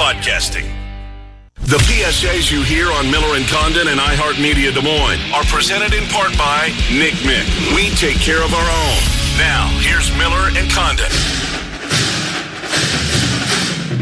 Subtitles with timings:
[0.00, 0.64] podcasting.
[1.56, 6.08] The PSAs you hear on Miller and Condon and iHeartMedia Des Moines are presented in
[6.08, 7.44] part by Nick Mick.
[7.76, 8.96] We take care of our own.
[9.36, 11.04] Now, here's Miller and Condon.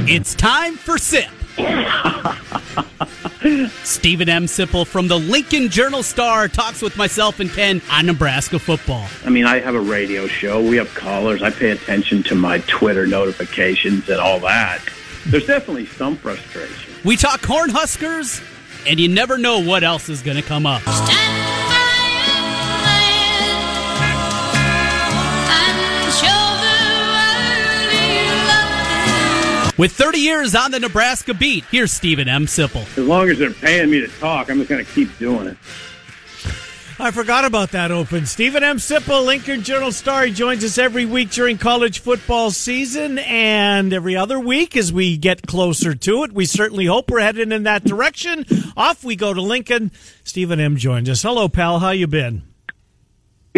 [0.08, 1.26] It's time for SIP.
[3.82, 4.44] Stephen M.
[4.44, 9.08] Sipple from the Lincoln Journal Star talks with myself and Ken on Nebraska football.
[9.24, 10.62] I mean, I have a radio show.
[10.62, 11.42] We have callers.
[11.42, 14.80] I pay attention to my Twitter notifications and all that.
[15.28, 16.94] There's definitely some frustration.
[17.04, 18.42] We talk Cornhuskers,
[18.86, 20.82] and you never know what else is going to come up.
[29.78, 32.46] With 30 years on the Nebraska beat, here's Stephen M.
[32.46, 32.82] Sipple.
[32.98, 35.56] As long as they're paying me to talk, I'm just going to keep doing it.
[37.00, 38.26] I forgot about that open.
[38.26, 38.78] Stephen M.
[38.78, 40.24] Sipple, Lincoln Journal Star.
[40.24, 45.16] He joins us every week during college football season and every other week as we
[45.16, 46.32] get closer to it.
[46.32, 48.44] We certainly hope we're headed in that direction.
[48.76, 49.92] Off we go to Lincoln.
[50.24, 50.76] Stephen M.
[50.76, 51.22] joins us.
[51.22, 51.78] Hello, pal.
[51.78, 52.47] How you been?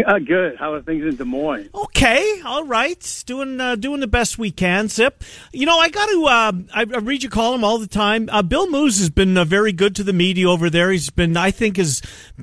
[0.01, 0.57] Yeah, good.
[0.57, 1.69] How are things in Des Moines?
[1.75, 4.89] Okay, all right, doing uh, doing the best we can.
[4.89, 6.25] Sip, you know I got to.
[6.25, 8.29] Uh, I, I, read your column all the time.
[8.33, 10.91] Uh, Bill Moos has been uh, very good to the media over there.
[10.91, 12.01] He's been, I think, is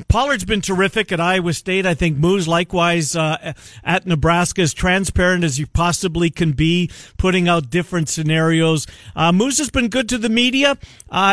[0.08, 1.88] Pollard's been terrific at Iowa State.
[1.88, 7.47] I think Moos likewise uh, at Nebraska, as transparent as you possibly can be, putting
[7.47, 8.86] out different scenarios.
[9.16, 10.77] Uh, Moos has been good to the media.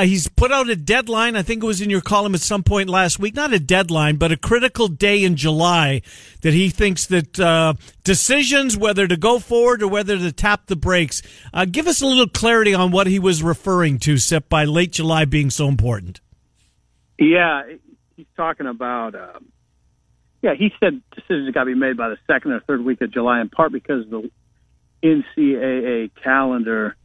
[0.03, 1.37] he's put out a deadline.
[1.37, 3.35] I think it was in your column at some point last week.
[3.35, 6.01] Not a deadline, but a critical day in July
[6.43, 10.77] that he thinks that uh, decisions, whether to go forward or whether to tap the
[10.77, 14.65] brakes, uh, give us a little clarity on what he was referring to, Sip, by
[14.65, 16.21] late July being so important.
[17.19, 17.63] Yeah,
[18.17, 19.15] he's talking about.
[19.15, 19.47] Um,
[20.43, 23.11] yeah, he said decisions got to be made by the second or third week of
[23.11, 24.31] July, in part because the
[25.03, 26.97] NCAA calendar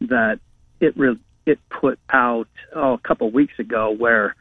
[0.00, 0.40] that
[0.80, 4.34] it re- it put out oh, a couple weeks ago, where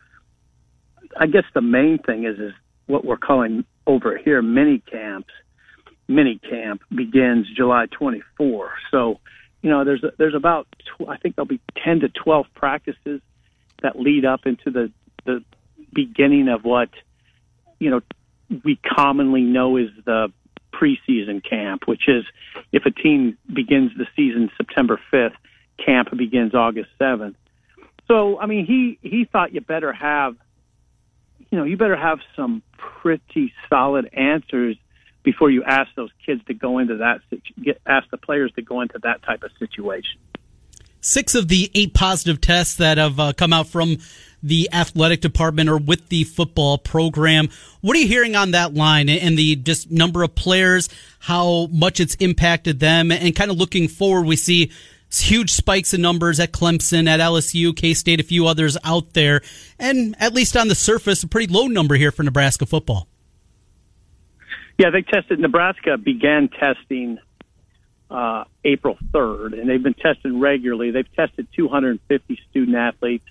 [1.18, 2.54] I guess the main thing is is
[2.90, 5.32] what we're calling over here mini camps.
[6.08, 8.72] Mini camp begins July 24.
[8.90, 9.20] So,
[9.62, 10.68] you know, there's there's about
[11.08, 13.22] I think there'll be 10 to 12 practices
[13.84, 14.92] that lead up into the
[15.26, 15.44] the
[15.94, 16.90] beginning of what
[17.78, 18.02] you know
[18.64, 20.32] we commonly know is the
[20.74, 22.26] preseason camp, which is
[22.72, 25.36] if a team begins the season September 5th,
[25.84, 27.36] camp begins August 7th.
[28.08, 30.36] So, I mean, he he thought you better have
[31.50, 34.78] you know, you better have some pretty solid answers
[35.24, 37.22] before you ask those kids to go into that
[37.62, 40.20] get ask the players to go into that type of situation.
[41.02, 43.98] Six of the eight positive tests that have uh, come out from
[44.44, 47.50] the athletic department or with the football program.
[47.82, 50.90] What are you hearing on that line and the just number of players,
[51.20, 54.26] how much it's impacted them, and kind of looking forward?
[54.26, 54.72] We see
[55.18, 59.42] huge spikes in numbers at Clemson, at LSU, K State, a few others out there,
[59.80, 63.08] and at least on the surface, a pretty low number here for Nebraska football.
[64.78, 65.40] Yeah, they tested.
[65.40, 67.18] Nebraska began testing
[68.10, 70.92] uh, April 3rd, and they've been testing regularly.
[70.92, 73.26] They've tested 250 student athletes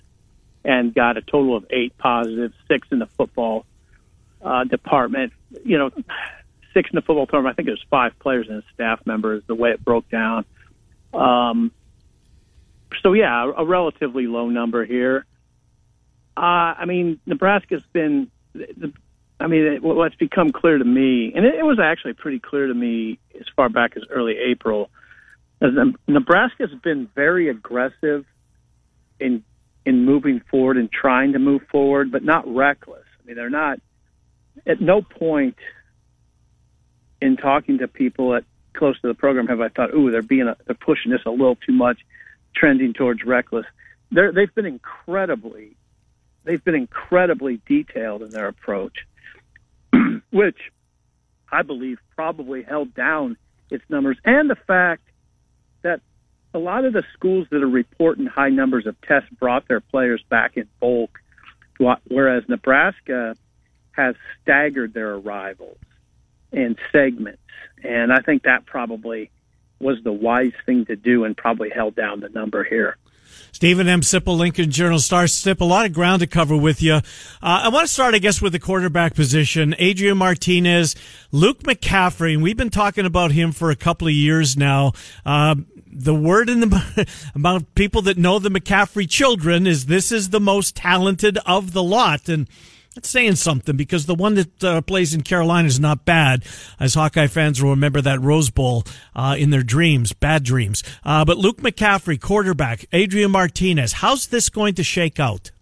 [0.65, 3.65] and got a total of eight positives, six in the football
[4.43, 5.33] uh, department.
[5.65, 5.91] You know,
[6.75, 7.55] six in the football department.
[7.55, 10.09] I think it was five players and a staff member is the way it broke
[10.11, 10.45] down.
[11.15, 11.73] Um,
[13.03, 15.25] so yeah, a relatively low number here.
[16.37, 18.31] Uh, I mean, Nebraska's been.
[18.55, 18.93] The,
[19.41, 22.75] I mean, what's become clear to me, and it, it was actually pretty clear to
[22.75, 24.91] me as far back as early April,
[25.61, 25.75] is
[26.09, 28.25] Nebraska's been very aggressive
[29.21, 29.45] in
[29.85, 33.07] in moving forward and trying to move forward, but not reckless.
[33.23, 33.81] I mean, they're not.
[34.67, 35.57] At no point
[37.23, 38.45] in talking to people at
[38.79, 41.31] close to the program have I thought, ooh, they're being a, they're pushing this a
[41.31, 41.99] little too much,
[42.55, 43.67] trending towards reckless.
[44.11, 45.77] They're, they've been incredibly,
[46.45, 49.07] they've been incredibly detailed in their approach,
[50.31, 50.59] which
[51.51, 53.37] I believe probably held down
[53.71, 55.03] its numbers, and the fact
[55.83, 56.01] that
[56.55, 60.23] a lot of the schools that are reporting high numbers of tests brought their players
[60.31, 61.19] back in bulk,
[61.79, 63.37] whereas Nebraska
[63.93, 65.77] has staggered their arrivals
[66.53, 67.43] and segments.
[67.83, 69.31] And I think that probably
[69.81, 72.97] was the wise thing to do and probably held down the number here.
[73.53, 74.03] Stephen M.
[74.03, 75.27] Sipple, Lincoln Journal Star.
[75.27, 76.95] Sip, a lot of ground to cover with you.
[76.95, 77.01] Uh,
[77.41, 79.75] I want to start, I guess, with the quarterback position.
[79.79, 80.95] Adrian Martinez,
[81.33, 84.93] Luke McCaffrey, and we've been talking about him for a couple of years now.
[85.25, 85.57] Uh,
[85.91, 90.41] the word in the about people that know the McCaffrey children is this is the
[90.41, 92.49] most talented of the lot, and
[92.95, 96.45] That's saying something because the one that uh, plays in Carolina is not bad,
[96.81, 100.83] as Hawkeye fans will remember that Rose Bowl uh, in their dreams, bad dreams.
[101.05, 105.53] Uh, but Luke McCaffrey, quarterback, Adrian Martinez, how's this going to shake out?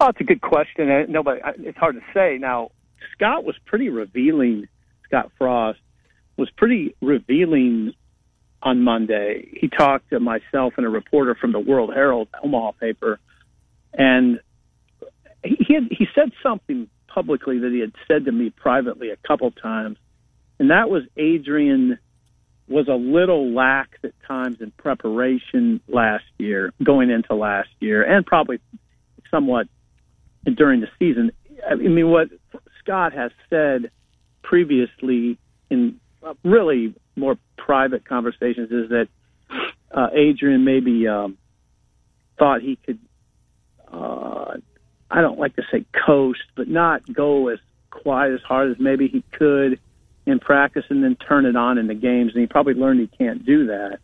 [0.00, 0.90] Oh, it's a good question.
[0.90, 2.36] Uh, Nobody, it's hard to say.
[2.38, 2.70] Now,
[3.12, 4.68] Scott was pretty revealing.
[5.06, 5.78] Scott Frost
[6.36, 7.94] was pretty revealing
[8.62, 9.48] on Monday.
[9.60, 13.20] He talked to myself and a reporter from the World Herald, Omaha paper,
[13.92, 14.40] and
[15.44, 19.50] he had, he said something publicly that he had said to me privately a couple
[19.50, 19.98] times,
[20.58, 21.98] and that was Adrian
[22.66, 28.24] was a little lax at times in preparation last year, going into last year, and
[28.24, 28.58] probably
[29.30, 29.66] somewhat
[30.56, 31.30] during the season.
[31.68, 32.28] I mean, what
[32.82, 33.90] Scott has said
[34.42, 35.38] previously
[35.70, 36.00] in
[36.42, 39.08] really more private conversations is that
[39.90, 41.36] uh, Adrian maybe um,
[42.38, 42.98] thought he could
[43.92, 44.54] uh,
[45.14, 49.06] I don't like to say coast, but not go as quite as hard as maybe
[49.06, 49.78] he could
[50.26, 52.32] in practice and then turn it on in the games.
[52.32, 54.00] And he probably learned he can't do that.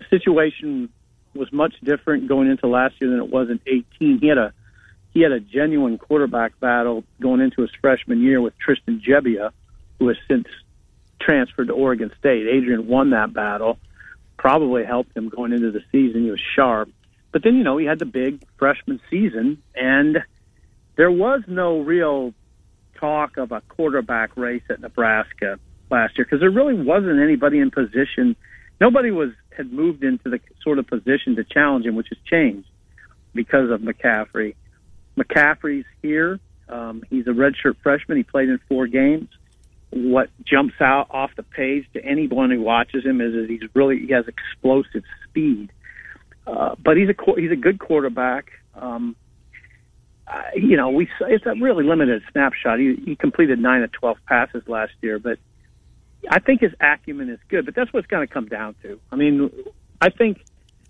[0.00, 0.90] The situation
[1.34, 4.18] was much different going into last year than it was in 18.
[4.18, 4.52] He had a
[5.14, 9.50] he had a genuine quarterback battle going into his freshman year with Tristan Gebbia,
[9.98, 10.46] who has since
[11.20, 12.48] transferred to Oregon State.
[12.48, 13.78] Adrian won that battle,
[14.36, 16.24] probably helped him going into the season.
[16.24, 16.90] He was sharp.
[17.32, 20.22] But then, you know, he had the big freshman season, and
[20.96, 22.34] there was no real
[22.98, 25.58] talk of a quarterback race at Nebraska
[25.90, 28.36] last year because there really wasn't anybody in position.
[28.80, 32.68] Nobody was had moved into the sort of position to challenge him, which has changed
[33.32, 34.54] because of McCaffrey.
[35.16, 36.40] McCaffrey's here.
[36.68, 38.16] Um, he's a redshirt freshman.
[38.16, 39.28] He played in four games.
[39.90, 44.00] What jumps out off the page to anyone who watches him is that he's really
[44.06, 45.70] he has explosive speed.
[46.46, 48.50] Uh, but he's a he's a good quarterback.
[48.74, 49.14] Um,
[50.26, 52.78] uh, you know, we it's a really limited snapshot.
[52.78, 55.38] He, he completed nine of twelve passes last year, but
[56.30, 57.66] I think his acumen is good.
[57.66, 58.98] But that's what's going to come down to.
[59.12, 59.50] I mean,
[60.00, 60.42] I think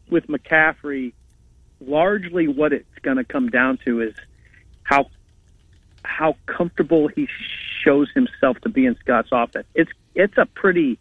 [0.08, 1.12] with McCaffrey,
[1.80, 4.14] largely what it's going to come down to is
[4.84, 5.06] how
[6.04, 7.28] how comfortable he
[7.82, 9.66] shows himself to be in Scott's offense.
[9.74, 10.98] It's it's a pretty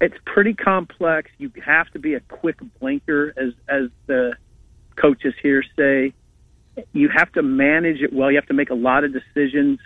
[0.00, 1.30] it's pretty complex.
[1.38, 4.36] You have to be a quick blinker, as as the
[4.96, 6.14] coaches here say.
[6.92, 8.30] You have to manage it well.
[8.30, 9.78] You have to make a lot of decisions,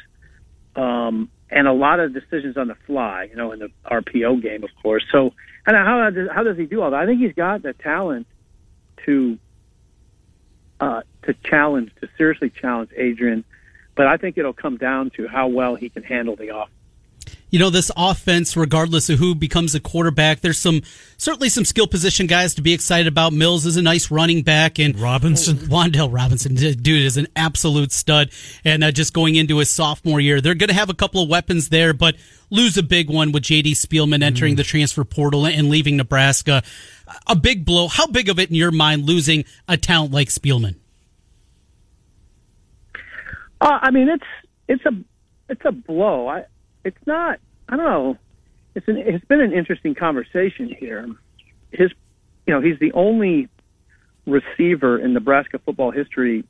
[0.77, 3.29] um, and a lot of decisions on the fly.
[3.31, 5.05] You know, in the RPO game, of course.
[5.11, 5.33] So,
[5.67, 7.01] and how does how does he do all that?
[7.01, 8.27] I think he's got the talent
[9.07, 9.39] to
[10.81, 13.45] uh, to challenge, to seriously challenge Adrian.
[13.97, 16.71] But I think it'll come down to how well he can handle the offense
[17.55, 20.83] you know, this offense, regardless of who becomes a quarterback, there's some
[21.19, 23.33] certainly some skill position guys to be excited about.
[23.33, 28.31] Mills is a nice running back, and Robinson, Wan'Dale Robinson, dude, is an absolute stud.
[28.65, 31.29] And uh, just going into his sophomore year, they're going to have a couple of
[31.29, 32.17] weapons there, but
[32.51, 33.75] lose a big one with J.D.
[33.75, 34.57] Spielman entering mm.
[34.57, 36.65] the transfer portal and leaving Nebraska.
[37.29, 37.87] A big blow.
[37.87, 40.75] How big of it in your mind losing a talent like Spielman?
[43.61, 44.27] Uh, I mean, it's
[44.67, 45.05] it's a
[45.49, 46.27] it's a blow.
[46.27, 46.47] I
[46.85, 47.41] it's not.
[47.69, 48.19] I don't know.
[48.75, 48.99] It's an.
[48.99, 51.09] It's been an interesting conversation here.
[51.71, 51.91] His,
[52.47, 53.49] you know, he's the only
[54.27, 56.45] receiver in Nebraska football history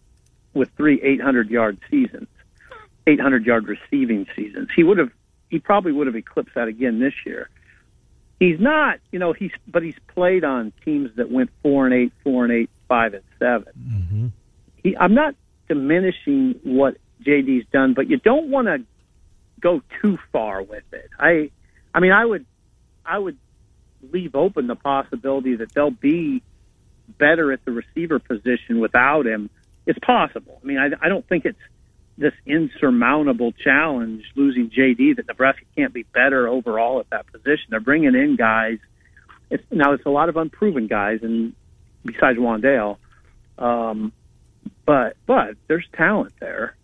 [0.52, 2.28] with three 800 yard seasons,
[3.06, 4.68] 800 yard receiving seasons.
[4.74, 5.10] He would have.
[5.50, 7.48] He probably would have eclipsed that again this year.
[8.40, 12.12] He's not, you know, he's but he's played on teams that went four and eight,
[12.24, 14.26] four and eight, five and 7 mm-hmm.
[14.82, 15.34] He, I'm not
[15.68, 18.84] diminishing what JD's done, but you don't want to
[19.64, 21.10] go too far with it.
[21.18, 21.50] I,
[21.92, 22.44] I mean, I would,
[23.04, 23.38] I would
[24.12, 26.42] leave open the possibility that they'll be
[27.18, 29.48] better at the receiver position without him.
[29.86, 30.60] It's possible.
[30.62, 31.58] I mean, I, I don't think it's
[32.16, 37.66] this insurmountable challenge losing JD that Nebraska can't be better overall at that position.
[37.70, 38.78] They're bringing in guys.
[39.50, 41.54] It's, now it's a lot of unproven guys, and
[42.04, 42.98] besides Wan'Dale,
[43.58, 44.12] um,
[44.86, 46.76] but but there's talent there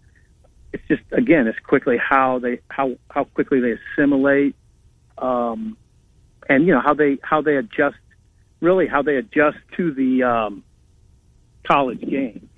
[0.72, 4.54] it's just again, it's quickly how they how how quickly they assimilate,
[5.18, 5.76] um,
[6.48, 7.96] and you know how they how they adjust,
[8.60, 10.64] really how they adjust to the um,
[11.66, 12.49] college game.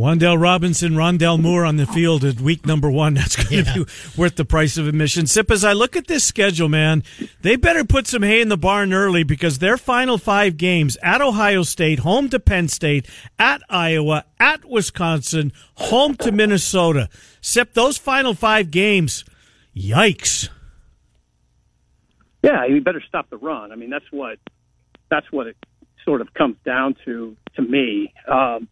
[0.00, 3.14] Wan'Dale Robinson, Rondale Moore on the field at week number one.
[3.20, 3.84] That's going to yeah.
[3.84, 3.84] be
[4.16, 5.26] worth the price of admission.
[5.26, 7.02] Sip, as I look at this schedule, man,
[7.42, 11.20] they better put some hay in the barn early because their final five games at
[11.20, 17.10] Ohio State, home to Penn State, at Iowa, at Wisconsin, home to Minnesota.
[17.40, 19.24] Sip, those final five games,
[19.76, 20.48] yikes.
[22.42, 23.70] Yeah, you better stop the run.
[23.70, 24.38] I mean, that's what
[25.10, 25.56] that's what it
[26.04, 28.14] sort of comes down to to me.
[28.26, 28.68] Um,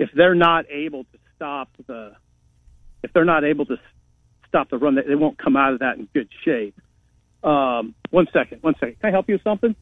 [0.00, 2.12] if they're not able to stop the
[3.02, 3.76] if they're not able to
[4.48, 6.74] stop the run, they, they won't come out of that in good shape.
[7.44, 8.98] Um, one second, one second.
[9.00, 9.76] Can I help you with something?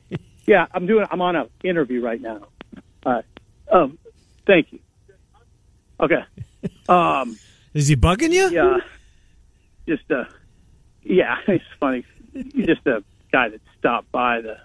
[0.46, 1.06] yeah, I'm doing.
[1.10, 2.48] I'm on an interview right now.
[3.04, 3.22] Uh,
[3.70, 3.98] um,
[4.46, 4.78] thank you.
[5.98, 6.22] Okay.
[6.88, 7.38] Um,
[7.72, 8.50] Is he bugging you?
[8.50, 8.76] yeah,
[9.88, 10.24] just uh,
[11.02, 12.04] yeah, it's funny.
[12.32, 13.02] He's just a
[13.32, 14.58] guy that stopped by the.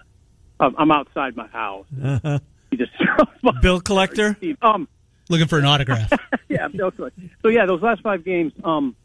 [0.60, 1.86] Um, I'm outside my house.
[2.02, 2.40] Uh-huh.
[2.70, 2.92] He just.
[3.62, 4.36] Bill collector.
[4.60, 4.88] Um,
[5.28, 6.10] Looking for an autograph.
[6.48, 7.12] yeah, Cluck.
[7.42, 8.52] So yeah, those last five games.
[8.64, 8.96] Um,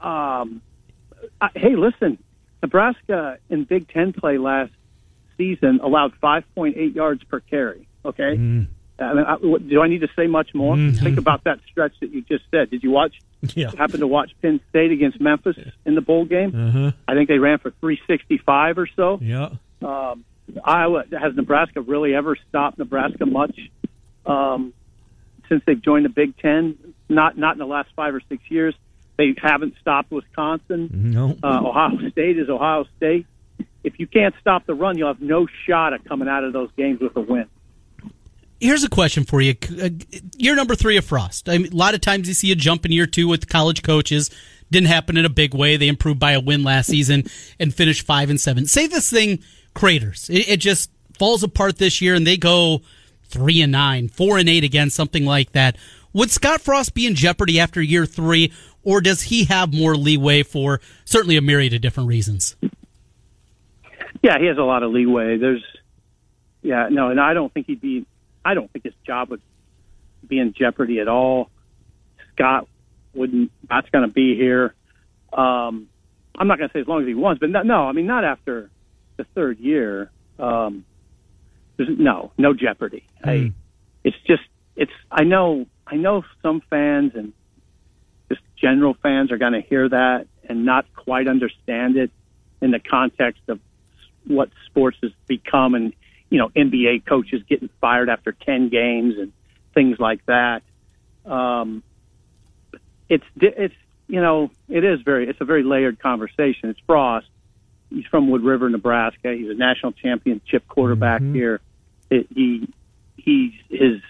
[0.00, 0.62] um,
[1.40, 2.18] I, hey, listen,
[2.62, 4.72] Nebraska in Big Ten play last
[5.36, 7.88] season allowed 5.8 yards per carry.
[8.04, 8.66] Okay, Mm.
[9.00, 9.36] I mean, I,
[9.68, 10.76] do I need to say much more?
[10.76, 12.68] Think about that stretch that you just said.
[12.70, 13.14] Did you watch?
[13.54, 13.70] Yeah.
[13.76, 15.56] Happen to watch Penn State against Memphis
[15.86, 16.52] in the bowl game?
[16.52, 16.90] Uh-huh.
[17.06, 19.20] I think they ran for 365 or so.
[19.22, 19.50] Yeah.
[19.82, 20.24] Um,
[20.64, 23.56] Iowa has Nebraska really ever stopped Nebraska much
[24.28, 24.72] um,
[25.48, 26.76] since they've joined the Big Ten?
[27.08, 28.74] Not not in the last five or six years.
[29.16, 30.90] They haven't stopped Wisconsin.
[30.92, 31.36] No.
[31.42, 33.26] Uh, Ohio State is Ohio State.
[33.82, 36.70] If you can't stop the run, you'll have no shot at coming out of those
[36.76, 37.46] games with a win.
[38.60, 39.54] Here's a question for you.
[39.80, 39.90] Uh,
[40.36, 41.48] Year number three of Frost.
[41.48, 43.82] I mean, a lot of times you see a jump in year two with college
[43.82, 44.30] coaches.
[44.70, 45.76] Didn't happen in a big way.
[45.76, 47.24] They improved by a win last season
[47.58, 48.66] and finished five and seven.
[48.66, 49.42] Say this thing
[49.74, 50.28] craters.
[50.28, 52.82] It, it just falls apart this year, and they go
[53.28, 55.76] three and nine, four and eight again, something like that.
[56.12, 60.42] Would Scott Frost be in jeopardy after year three, or does he have more leeway
[60.42, 62.56] for certainly a myriad of different reasons?
[64.22, 65.36] Yeah, he has a lot of leeway.
[65.36, 65.62] There's,
[66.62, 68.06] yeah, no, and I don't think he'd be.
[68.44, 69.42] I don't think his job would
[70.26, 71.50] be in jeopardy at all.
[72.34, 72.66] Scott
[73.14, 73.52] wouldn't.
[73.66, 74.74] Scott's going to be here.
[75.32, 75.88] Um,
[76.36, 78.06] I'm not going to say as long as he wants, but no, no, I mean
[78.06, 78.70] not after
[79.16, 80.10] the third year.
[80.38, 80.84] Um,
[81.78, 83.04] there's no, no jeopardy.
[83.24, 83.52] I,
[84.04, 84.42] it's just,
[84.76, 84.92] it's.
[85.10, 87.32] I know, I know some fans and
[88.28, 92.10] just general fans are going to hear that and not quite understand it
[92.60, 93.60] in the context of
[94.26, 95.94] what sports has become and
[96.28, 99.32] you know NBA coaches getting fired after 10 games and
[99.74, 100.62] things like that.
[101.24, 101.82] Um
[103.08, 103.74] it's it's
[104.06, 106.68] you know it is very it's a very layered conversation.
[106.68, 107.28] It's Frost.
[107.90, 109.34] He's from Wood River Nebraska.
[109.34, 111.60] He's a national championship quarterback here
[112.10, 112.68] he
[113.16, 114.00] he's his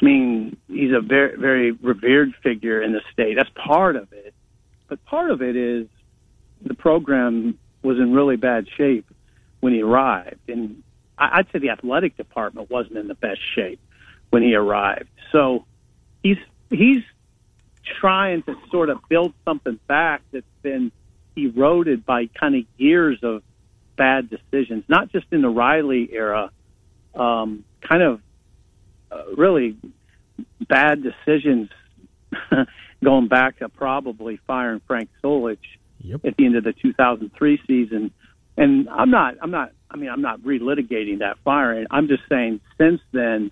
[0.00, 3.34] I mean he's a very very revered figure in the state.
[3.36, 4.34] That's part of it.
[4.88, 5.86] But part of it is
[6.62, 9.06] the program was in really bad shape
[9.60, 10.82] when he arrived, and
[11.18, 13.80] I'd say the athletic department wasn't in the best shape
[14.30, 15.08] when he arrived.
[15.32, 15.64] So
[16.22, 16.38] he's
[16.70, 17.02] he's
[18.00, 20.92] trying to sort of build something back that's been
[21.36, 23.42] eroded by kind of years of
[23.96, 26.50] bad decisions, not just in the Riley era,
[27.14, 28.20] um, kind of
[29.10, 29.76] uh, really
[30.68, 31.70] bad decisions
[33.04, 35.58] going back to probably firing Frank Solich
[36.00, 36.24] Yep.
[36.24, 38.12] at the end of the 2003 season.
[38.56, 41.86] And I'm not, I'm not, I mean, I'm not relitigating that firing.
[41.90, 43.50] I'm just saying since then,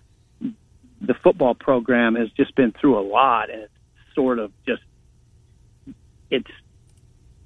[1.00, 3.72] the football program has just been through a lot and it's
[4.14, 4.82] sort of just,
[6.30, 6.50] it's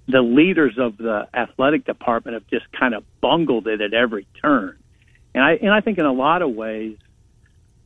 [0.06, 4.78] the leaders of the athletic department have just kind of bungled it at every turn.
[5.34, 6.96] And I, and I think in a lot of ways,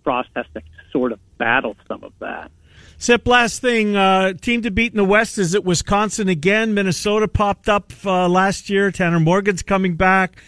[0.03, 2.51] Frost has to sort of battle some of that.
[2.97, 6.75] Sip, last thing, uh, team to beat in the West is it Wisconsin again?
[6.75, 8.91] Minnesota popped up uh, last year.
[8.91, 10.41] Tanner Morgan's coming back.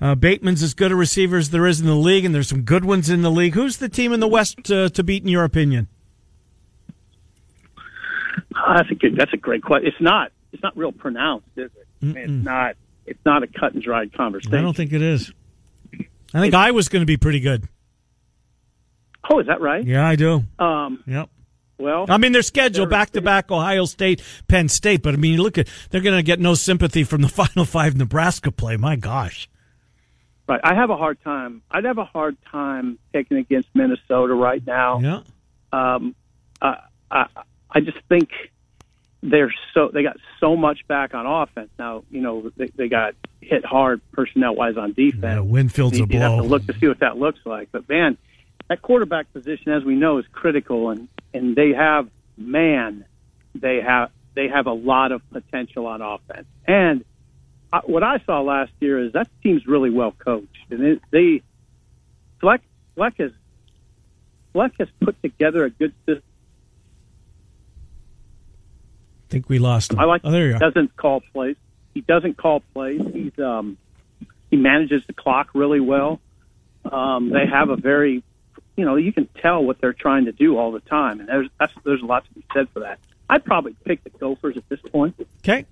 [0.00, 2.62] Uh, Bateman's as good a receiver as there is in the league, and there's some
[2.62, 3.54] good ones in the league.
[3.54, 5.88] Who's the team in the West uh, to beat, in your opinion?
[8.56, 9.16] Oh, that's a good.
[9.16, 9.88] That's a great question.
[9.88, 10.32] It's not.
[10.52, 11.86] It's not real pronounced, is it?
[12.04, 12.76] Mean, it's not.
[13.06, 14.54] It's not a cut and dried conversation.
[14.54, 15.32] I don't think it is.
[16.34, 17.68] I think I was going to be pretty good.
[19.30, 19.84] Oh, is that right?
[19.84, 20.42] Yeah, I do.
[20.58, 21.02] Um.
[21.06, 21.30] Yep.
[21.78, 25.16] Well, I mean, their schedule They're- back to back Ohio State, Penn State, but I
[25.16, 28.52] mean, you look at they're going to get no sympathy from the Final Five Nebraska
[28.52, 28.76] play.
[28.76, 29.48] My gosh.
[30.48, 30.60] right.
[30.62, 31.62] I have a hard time.
[31.70, 35.00] I'd have a hard time taking against Minnesota right now.
[35.00, 35.20] Yeah.
[35.72, 36.14] Um.
[36.60, 36.76] I.
[37.10, 37.26] I.
[37.76, 38.30] I just think
[39.24, 42.04] they're so they got so much back on offense now.
[42.10, 45.22] You know they, they got hit hard personnel wise on defense.
[45.22, 47.70] Yeah, Winfield's a you, you have to look to see what that looks like.
[47.72, 48.18] But man,
[48.68, 53.06] that quarterback position, as we know, is critical, and and they have man,
[53.54, 56.46] they have they have a lot of potential on offense.
[56.66, 57.04] And
[57.72, 61.42] I, what I saw last year is that team's really well coached, and it, they
[62.40, 62.60] Fleck
[62.94, 63.32] Fleck has
[64.52, 66.22] Fleck has put together a good system.
[69.23, 69.98] I think we lost him.
[69.98, 70.58] I like Oh, there you are.
[70.58, 71.56] doesn't call plays.
[71.92, 73.00] He doesn't call plays.
[73.12, 73.76] He's um
[74.50, 76.20] he manages the clock really well.
[76.90, 78.22] Um, they have a very
[78.76, 81.48] you know, you can tell what they're trying to do all the time, and there's
[81.60, 82.98] that's, there's a lot to be said for that.
[83.30, 85.14] I'd probably pick the Gophers at this point.
[85.42, 85.64] Okay.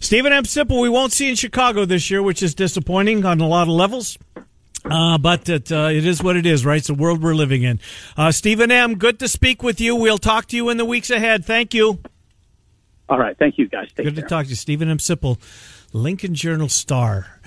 [0.00, 0.44] Stephen M.
[0.44, 3.68] Sipple, we won't see in Chicago this year, which is disappointing on a lot of
[3.74, 4.18] levels.
[4.84, 6.78] Uh, but it, uh, it is what it is, right?
[6.78, 7.80] It's the world we're living in.
[8.16, 9.96] Uh, Stephen M., good to speak with you.
[9.96, 11.44] We'll talk to you in the weeks ahead.
[11.44, 12.00] Thank you.
[13.12, 13.36] All right.
[13.36, 13.88] Thank you, guys.
[13.88, 14.22] Take good care.
[14.22, 14.56] to talk to you.
[14.56, 14.96] Stephen M.
[14.96, 15.38] Sipple,
[15.92, 17.42] Lincoln Journal Star.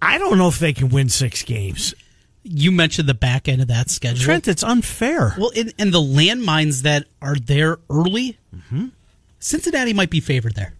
[0.00, 1.94] I don't know if they can win six games.
[2.42, 4.24] You mentioned the back end of that schedule.
[4.24, 5.34] Trent, it's unfair.
[5.36, 8.86] Well, in, and the landmines that are there early, mm-hmm.
[9.38, 10.72] Cincinnati might be favored there.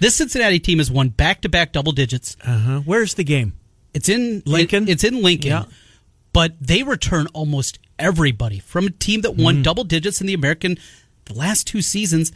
[0.00, 2.36] This Cincinnati team has won back to back double digits.
[2.44, 2.80] Uh-huh.
[2.80, 3.52] Where's the game?
[3.94, 4.88] It's in Lincoln.
[4.88, 5.50] It, it's in Lincoln.
[5.50, 5.64] Yeah.
[6.32, 9.62] But they return almost everybody from a team that won mm.
[9.62, 10.78] double digits in the American
[11.26, 12.32] the last two seasons.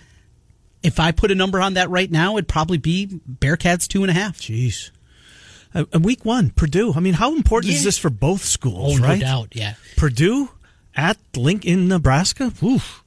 [0.83, 3.07] If I put a number on that right now, it'd probably be
[3.41, 4.39] Bearcats two and a half.
[4.39, 4.91] Jeez.
[5.75, 6.95] Uh, week one, Purdue.
[6.97, 7.79] I mean, how important Yeah.
[7.79, 9.21] is this for both schools, Oh, no right?
[9.21, 9.75] doubt, yeah.
[9.97, 10.51] Purdue
[10.97, 12.53] at Lincoln, Nebraska.
[12.63, 13.05] Oof.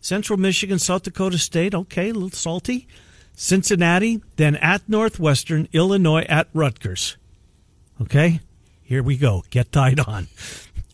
[0.00, 1.74] Central Michigan, South Dakota State.
[1.74, 2.86] Okay, a little salty.
[3.34, 7.16] Cincinnati, then at Northwestern, Illinois at Rutgers.
[8.00, 8.40] Okay,
[8.82, 9.42] here we go.
[9.50, 10.28] Get tied on.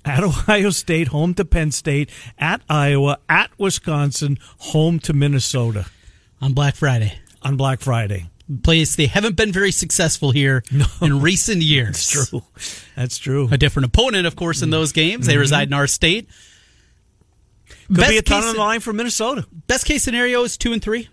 [0.05, 2.11] At Ohio State, home to Penn State.
[2.39, 5.87] At Iowa, at Wisconsin, home to Minnesota
[6.43, 7.19] On Black Friday.
[7.43, 8.29] on Black Friday.
[8.63, 10.63] Place they haven't been very successful here
[11.01, 12.11] in recent years.
[12.11, 12.43] That's true.
[12.97, 13.49] That's true.
[13.51, 15.27] A different opponent, of course, in those games.
[15.27, 16.29] They reside in our state.
[17.87, 19.47] Could Best be a ton case- on the line for Minnesota.
[19.69, 21.09] Best case scenario is two and three.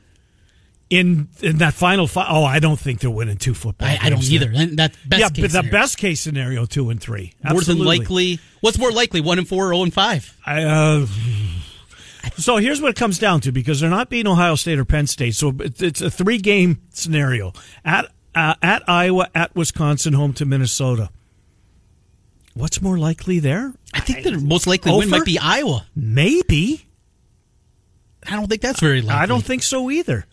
[0.89, 3.87] In in that final five, oh, I don't think they're winning two football.
[3.87, 4.47] I, I don't either.
[4.75, 5.71] That best yeah, but the scenario.
[5.71, 7.33] best case scenario, two and three.
[7.47, 8.39] more than likely.
[8.61, 10.35] What's more likely, one and four, or zero and five?
[10.43, 11.05] I, uh,
[12.37, 15.07] so here's what it comes down to because they're not beating Ohio State or Penn
[15.07, 15.35] State.
[15.35, 18.05] So it's a three game scenario at
[18.35, 21.09] uh, at Iowa, at Wisconsin, home to Minnesota.
[22.53, 23.73] What's more likely there?
[23.93, 25.09] I think the most likely win Ofer?
[25.09, 25.85] might be Iowa.
[25.95, 26.85] Maybe.
[28.27, 29.21] I don't think that's very likely.
[29.21, 30.25] I don't think so either.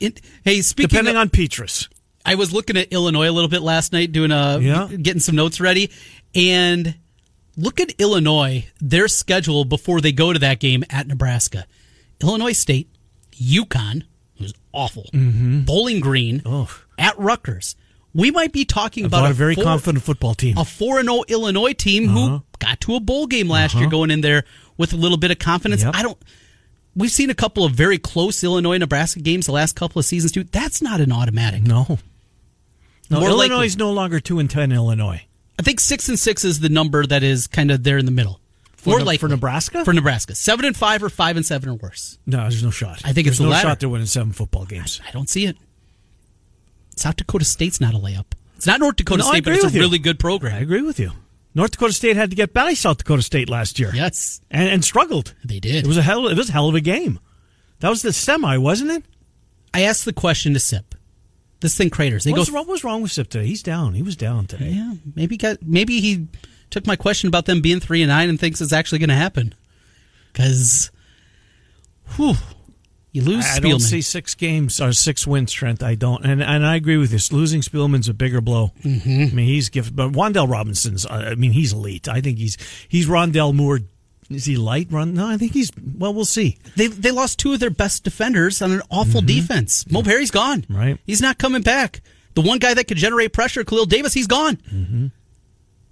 [0.00, 1.88] It, hey, speaking Depending of, on Petrus.
[2.26, 4.88] I was looking at Illinois a little bit last night, doing a Yeah.
[4.88, 5.90] getting some notes ready,
[6.34, 6.94] and
[7.58, 8.66] look at Illinois.
[8.80, 11.66] Their schedule before they go to that game at Nebraska:
[12.22, 12.88] Illinois State,
[13.34, 14.04] UConn,
[14.38, 16.48] who's awful, Bowling Green, Mm-hmm.
[16.52, 16.70] Oh.
[16.96, 17.76] at Rutgers.
[18.14, 20.56] We might be talking About about a very four- confident football team.
[20.56, 24.10] a four and zero Illinois team who got to a bowl game last year, going
[24.10, 24.44] in there
[24.78, 25.82] with a little bit of confidence.
[25.82, 25.92] Uh-huh.
[25.94, 26.00] Yep.
[26.00, 26.18] I don't.
[26.96, 30.32] We've seen a couple of very close Illinois Nebraska games the last couple of seasons
[30.32, 30.42] too.
[30.44, 31.62] That's not an automatic.
[31.62, 31.98] No.
[33.10, 33.66] No, More Illinois likely.
[33.66, 34.72] is no longer two and ten.
[34.72, 35.22] Illinois
[35.58, 38.12] I think six and six is the number that is kind of there in the
[38.12, 38.40] middle.
[38.86, 39.84] More Ne- likely for Nebraska?
[39.84, 42.18] For Nebraska, seven and five or five and seven or worse.
[42.26, 43.02] No, there's no shot.
[43.04, 43.68] I think there's it's the no latter.
[43.68, 45.00] shot they're winning seven football games.
[45.06, 45.56] I don't see it.
[46.96, 48.26] South Dakota State's not a layup.
[48.56, 49.80] It's not North Dakota No, State, but it's a you.
[49.80, 50.54] really good program.
[50.54, 51.12] I agree with you.
[51.54, 53.90] North Dakota State had to get by South Dakota State last year.
[53.94, 55.34] Yes, and, and struggled.
[55.44, 55.84] they did.
[55.84, 56.28] It was a hell.
[56.28, 57.18] It was a hell of a game.
[57.80, 59.04] That was the semi, wasn't it?
[59.74, 60.87] I asked the question to Sip.
[61.60, 62.24] This thing craters.
[62.24, 62.56] They What's, go.
[62.56, 63.46] what was wrong with Sip today?
[63.46, 63.94] He's down.
[63.94, 64.70] He was down today.
[64.70, 66.28] Yeah, maybe got maybe he
[66.70, 69.14] took my question about them being three and nine and thinks it's actually going to
[69.16, 69.54] happen.
[70.32, 70.90] Because,
[72.16, 72.34] whew,
[73.10, 73.70] you lose I Spielman.
[73.70, 75.82] don't see six games or six wins, Trent.
[75.82, 77.32] I don't, and and I agree with this.
[77.32, 78.70] Losing Spielman's a bigger blow.
[78.84, 79.10] Mm-hmm.
[79.10, 81.06] I mean, he's gifted, but Wan'Dale Robinson's.
[81.06, 82.06] uh, I mean, he's elite.
[82.08, 82.56] I think he's
[82.88, 83.80] he's Rondale Moore.
[84.30, 84.88] Is he light?
[84.90, 85.14] Run?
[85.14, 85.70] No, I think he's.
[85.96, 86.58] Well, we'll see.
[86.76, 89.90] They they lost two of their best defenders on an awful defense.
[89.90, 90.62] Mo Barry's gone.
[90.62, 90.76] Mm-hmm.
[90.76, 90.98] Right.
[91.06, 92.02] He's not coming back.
[92.34, 94.56] The one guy that could generate pressure, Khalil Davis, he's gone.
[94.56, 95.06] Mm-hmm.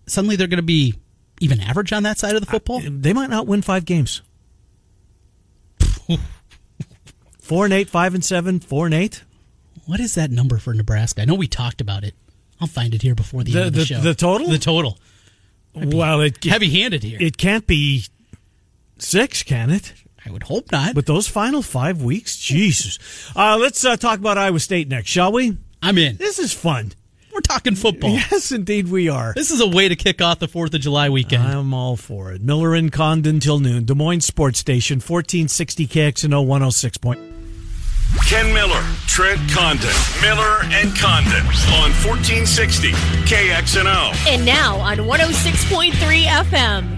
[0.06, 0.94] Suddenly they're going to be
[1.40, 2.80] even average on that side of the football.
[2.84, 4.20] They might not win five games.
[7.40, 9.22] Four and eight, five and seven, four and eight.
[9.86, 11.22] what is that number for Nebraska?
[11.22, 12.14] I know we talked about it.
[12.60, 14.00] I'll find it here before the, The- end of the, the- show.
[14.00, 14.48] the total?
[14.48, 14.98] The total.
[15.74, 17.18] Well, it Heavy handed here.
[17.20, 18.04] it can't be
[18.98, 19.92] six, can it?
[20.24, 20.94] I would hope not.
[20.94, 22.98] But those final five weeks, Jesus.
[23.36, 25.56] Uh, let's uh, talk about Iowa State next, shall we?
[25.82, 26.16] I'm in.
[26.16, 26.92] This is fun.
[27.32, 28.10] We're talking football.
[28.10, 29.34] Yes, indeed, we are.
[29.36, 31.42] This is a way to kick off the 4th of July weekend.
[31.42, 32.40] I'm all for it.
[32.40, 33.84] Miller and Condon till noon.
[33.84, 37.20] Des Moines Sports Station, 1460 KXNO 106 point.
[38.26, 41.44] Ken Miller, Trent Condon, Miller and Condon
[41.76, 44.28] on 1460 KXNO.
[44.28, 45.92] And now on 106.3
[46.24, 46.95] FM.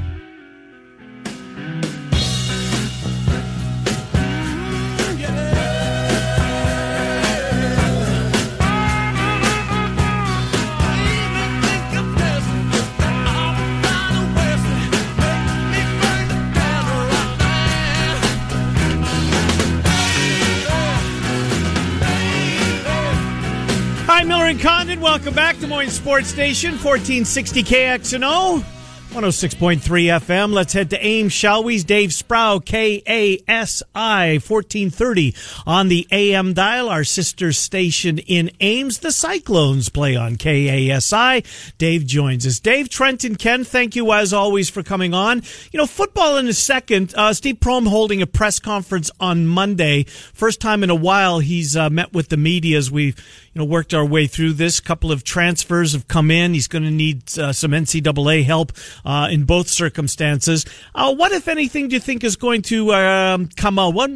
[25.01, 28.78] Welcome back to Moines Sports Station, 1460 KXNO.
[29.11, 30.53] 106.3 FM.
[30.53, 31.83] Let's head to Ames, shall we?
[31.83, 35.35] Dave Sproul, KASI, 1430
[35.67, 38.99] on the AM dial, our sister station in Ames.
[38.99, 41.45] The Cyclones play on KASI.
[41.79, 42.61] Dave joins us.
[42.61, 45.43] Dave, Trent, and Ken, thank you as always for coming on.
[45.73, 47.15] You know, football in a second.
[47.17, 50.05] Uh, Steve Prohm holding a press conference on Monday.
[50.05, 53.17] First time in a while he's uh, met with the media as we've
[53.55, 54.81] you know worked our way through this.
[54.81, 56.53] Couple of transfers have come in.
[56.53, 58.73] He's going to need uh, some NCAA help
[59.05, 60.65] uh, in both circumstances.
[60.95, 63.95] Uh, what, if anything, do you think is going to um, come out?
[63.95, 64.11] What,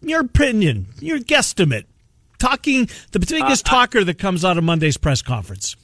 [0.00, 1.84] your opinion, your guesstimate,
[2.38, 5.76] talking the biggest Uh, talker that comes out of Monday's press conference.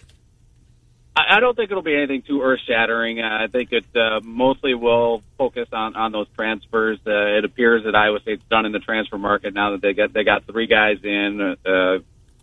[1.17, 3.21] I I don't think it'll be anything too earth shattering.
[3.21, 6.99] Uh, I think it uh, mostly will focus on, on those transfers.
[7.07, 10.13] Uh, it appears that Iowa State's done in the transfer market now that they got
[10.13, 11.99] they got three guys in uh,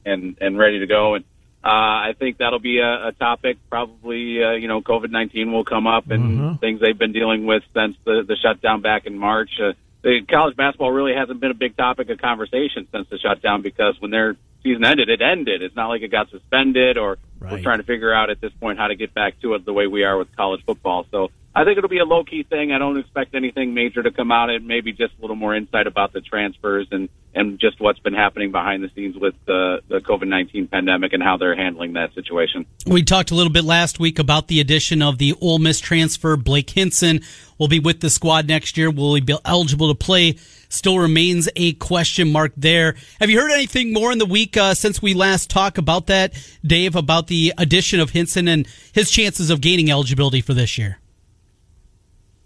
[0.05, 1.15] and and ready to go.
[1.15, 1.25] And
[1.63, 3.57] uh, I think that'll be a, a topic.
[3.69, 7.63] Probably uh, you know COVID nineteen will come up and things they've been dealing with
[7.73, 9.51] since the, the shutdown back in March.
[9.61, 13.61] Uh, the college basketball really hasn't been a big topic of conversation since the shutdown
[13.61, 15.61] because when their season ended, it ended.
[15.61, 18.79] It's not like it got suspended or we're trying to figure out at this point
[18.79, 21.05] how to get back to it the way we are with college football.
[21.11, 22.71] So I think it'll be a low key thing.
[22.71, 24.49] I don't expect anything major to come out.
[24.49, 28.13] It maybe just a little more insight about the transfers and and just what's been
[28.13, 32.13] happening behind the scenes with the the COVID nineteen pandemic and how they're handling that
[32.13, 32.65] situation.
[32.87, 36.37] We talked a little bit last week about the addition of the Ole Miss transfer.
[36.37, 37.19] Blake Hinson
[37.57, 38.89] will be with the squad next year.
[38.89, 40.37] Will he be eligible to play?
[40.69, 42.95] Still remains a question mark there.
[43.19, 46.33] Have you heard anything more in the week uh, since we last talked about that,
[46.65, 51.00] Dave, about the addition of Hinson and his chances of gaining eligibility for this year?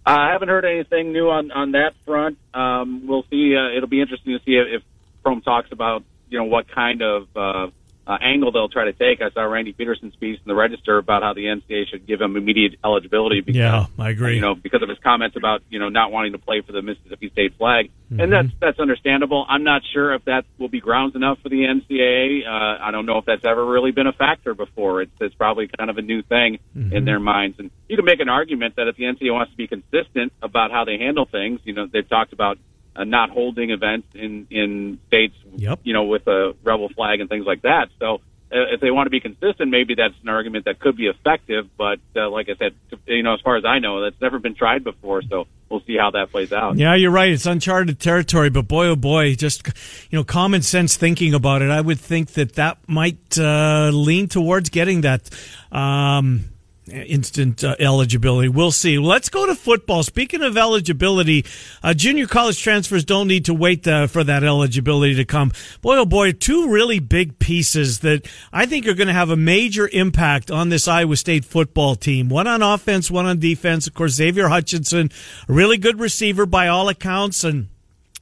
[0.05, 2.37] I haven't heard anything new on on that front.
[2.53, 3.55] Um, we'll see.
[3.55, 4.83] Uh, it'll be interesting to see if, if
[5.23, 7.67] Prohm talks about you know what kind of uh,
[8.07, 9.21] uh, angle they'll try to take.
[9.21, 12.37] I saw Randy Peterson's piece in the Register about how the NCAA should give him
[12.37, 13.41] immediate eligibility.
[13.41, 14.35] Because, Yeah, I agree.
[14.35, 16.81] You know, because of his comments about you know not wanting to play for the
[16.81, 19.45] Mississippi State flag, and that's that's understandable.
[19.49, 22.45] I'm not sure if that will be grounds enough for the NCAA.
[22.45, 25.01] Uh, I don't know if that's ever really been a factor before.
[25.01, 26.59] It's it's probably kind of a new thing
[26.93, 29.57] in their minds, and you can make an argument that if the NCAA wants to
[29.57, 32.57] be consistent about how they handle things, you know, they've talked about.
[32.95, 35.79] Uh, not holding events in in states, Yep.
[35.83, 37.89] you know, with a rebel flag and things like that.
[37.99, 38.21] So,
[38.53, 41.67] uh, if they want to be consistent, maybe that's an argument that could be effective.
[41.77, 42.73] But uh, like I said,
[43.05, 45.21] you know, as far as I know, that's never been tried before.
[45.23, 46.77] So we'll see how that plays out.
[46.77, 47.31] Yeah, you're right.
[47.31, 49.67] It's uncharted territory, but boy, oh boy, just
[50.09, 51.69] you know, common sense thinking about it.
[51.71, 55.29] I would think that that might uh, lean towards getting that
[55.71, 56.45] um,
[56.91, 58.47] instant uh, eligibility.
[58.47, 58.97] We'll see.
[58.97, 60.03] Let's go to football.
[60.03, 61.45] Speaking of eligibility,
[61.83, 65.51] uh, junior college transfers don't need to wait uh, for that eligibility to come.
[65.81, 69.35] Boy, oh boy, two really big pieces that I think are going to have a
[69.35, 72.29] major impact on this Iowa State football team.
[72.29, 73.87] One on offense, one on defense.
[73.87, 75.11] Of course, Xavier Hutchinson,
[75.47, 77.67] a really good receiver by all accounts, and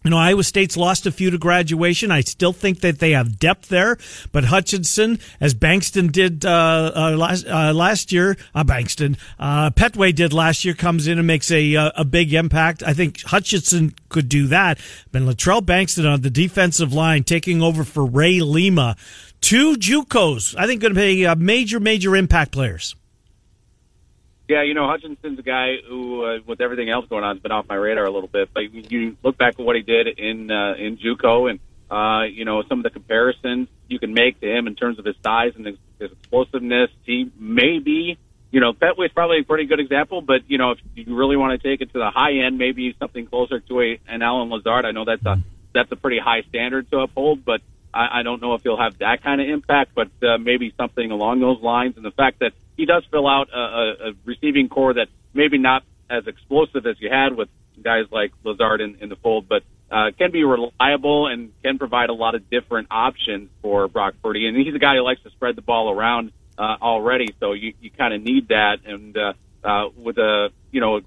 [0.04, 2.12] you know, Iowa State's lost a few to graduation.
[2.12, 3.98] I still think that they have depth there,
[4.32, 10.14] but Hutchinson, as Bankston did uh, uh, last uh, last year, uh, Bankston, uh, Petway
[10.14, 12.84] did last year, comes in and makes a uh, a big impact.
[12.84, 14.80] I think Hutchinson could do that.
[15.12, 18.96] But Latrell Bankston on the defensive line, taking over for Ray Lima,
[19.42, 22.96] two JUCOs, I think going to be major major impact players.
[24.48, 27.54] Yeah, you know, Hutchinson's a guy who, uh, with everything else going on, has been
[27.54, 28.50] off my radar a little bit.
[28.54, 32.44] But you- look back at what he did in uh, in JUCO, and uh, you
[32.44, 35.54] know some of the comparisons you can make to him in terms of his size
[35.56, 36.90] and his, his explosiveness.
[37.06, 38.18] He may be,
[38.52, 40.22] you know, Petway's probably a pretty good example.
[40.22, 42.94] But you know, if you really want to take it to the high end, maybe
[43.00, 44.86] something closer to a an Allen Lazard.
[44.86, 45.42] I know that's a
[45.74, 47.62] that's a pretty high standard to uphold, but
[47.94, 51.12] I, I don't know if he'll have that kind of impact, but uh, maybe something
[51.12, 51.96] along those lines.
[51.96, 55.58] And the fact that he does fill out a, a, a receiving core that maybe
[55.58, 57.50] not as explosive as you had with
[57.82, 62.10] guys like Lazard in, in the fold, but uh, can be reliable and can provide
[62.10, 64.48] a lot of different options for Brock Purdy.
[64.48, 67.74] And he's a guy who likes to spread the ball around uh, already, so you,
[67.82, 68.78] you kind of need that.
[68.86, 69.34] And uh,
[69.64, 71.02] uh, with a you know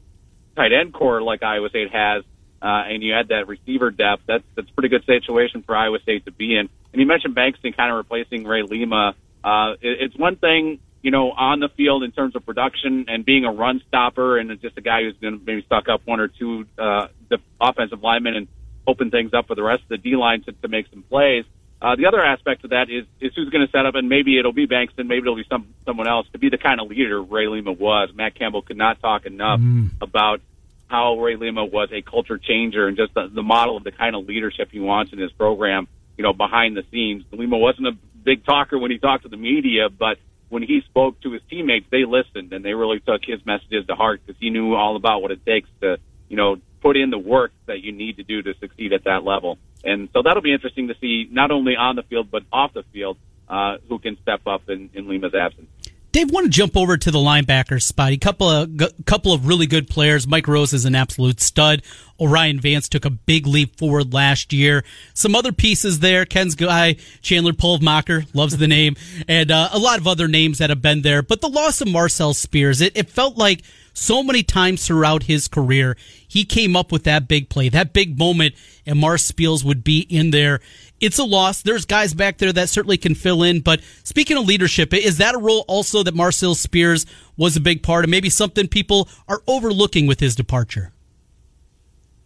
[0.54, 2.24] tight end core like Iowa State has,
[2.62, 5.98] uh, and you add that receiver depth, that's that's a pretty good situation for Iowa
[6.00, 6.68] State to be in.
[6.92, 9.14] And you mentioned Bankston kind of replacing Ray Lima.
[9.44, 13.24] Uh, it, it's one thing, you know, on the field in terms of production and
[13.24, 16.18] being a run stopper and just a guy who's going to maybe suck up one
[16.18, 18.48] or two uh, the offensive linemen and
[18.88, 21.44] open things up for the rest of the D line to, to make some plays.
[21.80, 24.36] Uh, the other aspect of that is, is who's going to set up, and maybe
[24.36, 27.22] it'll be Bankston, maybe it'll be some someone else to be the kind of leader
[27.22, 28.08] Ray Lima was.
[28.12, 29.60] Matt Campbell could not talk enough
[30.00, 30.40] about
[30.88, 34.16] how Ray Lima was a culture changer and just the, the model of the kind
[34.16, 35.86] of leadership he wants in his program.
[36.18, 37.92] You know, behind the scenes, Lima wasn't a
[38.24, 41.86] big talker when he talked to the media, but when he spoke to his teammates,
[41.90, 45.22] they listened and they really took his messages to heart because he knew all about
[45.22, 48.42] what it takes to, you know, put in the work that you need to do
[48.42, 49.58] to succeed at that level.
[49.84, 52.84] And so that'll be interesting to see not only on the field but off the
[52.92, 55.68] field uh, who can step up in, in Lima's absence.
[56.16, 58.10] Dave, want to jump over to the linebacker spot.
[58.12, 58.70] A couple of
[59.04, 60.26] couple of really good players.
[60.26, 61.82] Mike Rose is an absolute stud.
[62.18, 64.82] O'Rien Vance took a big leap forward last year.
[65.12, 66.24] Some other pieces there.
[66.24, 68.96] Ken's guy, Chandler Pulvermacher, loves the name,
[69.28, 71.20] and uh, a lot of other names that have been there.
[71.20, 73.60] But the loss of Marcel Spears, it, it felt like
[73.92, 78.18] so many times throughout his career, he came up with that big play, that big
[78.18, 78.54] moment,
[78.86, 80.60] and Mars Spears would be in there.
[81.00, 81.62] It's a loss.
[81.62, 83.60] There's guys back there that certainly can fill in.
[83.60, 87.06] But speaking of leadership, is that a role also that Marcel Spears
[87.36, 88.10] was a big part of?
[88.10, 90.92] Maybe something people are overlooking with his departure.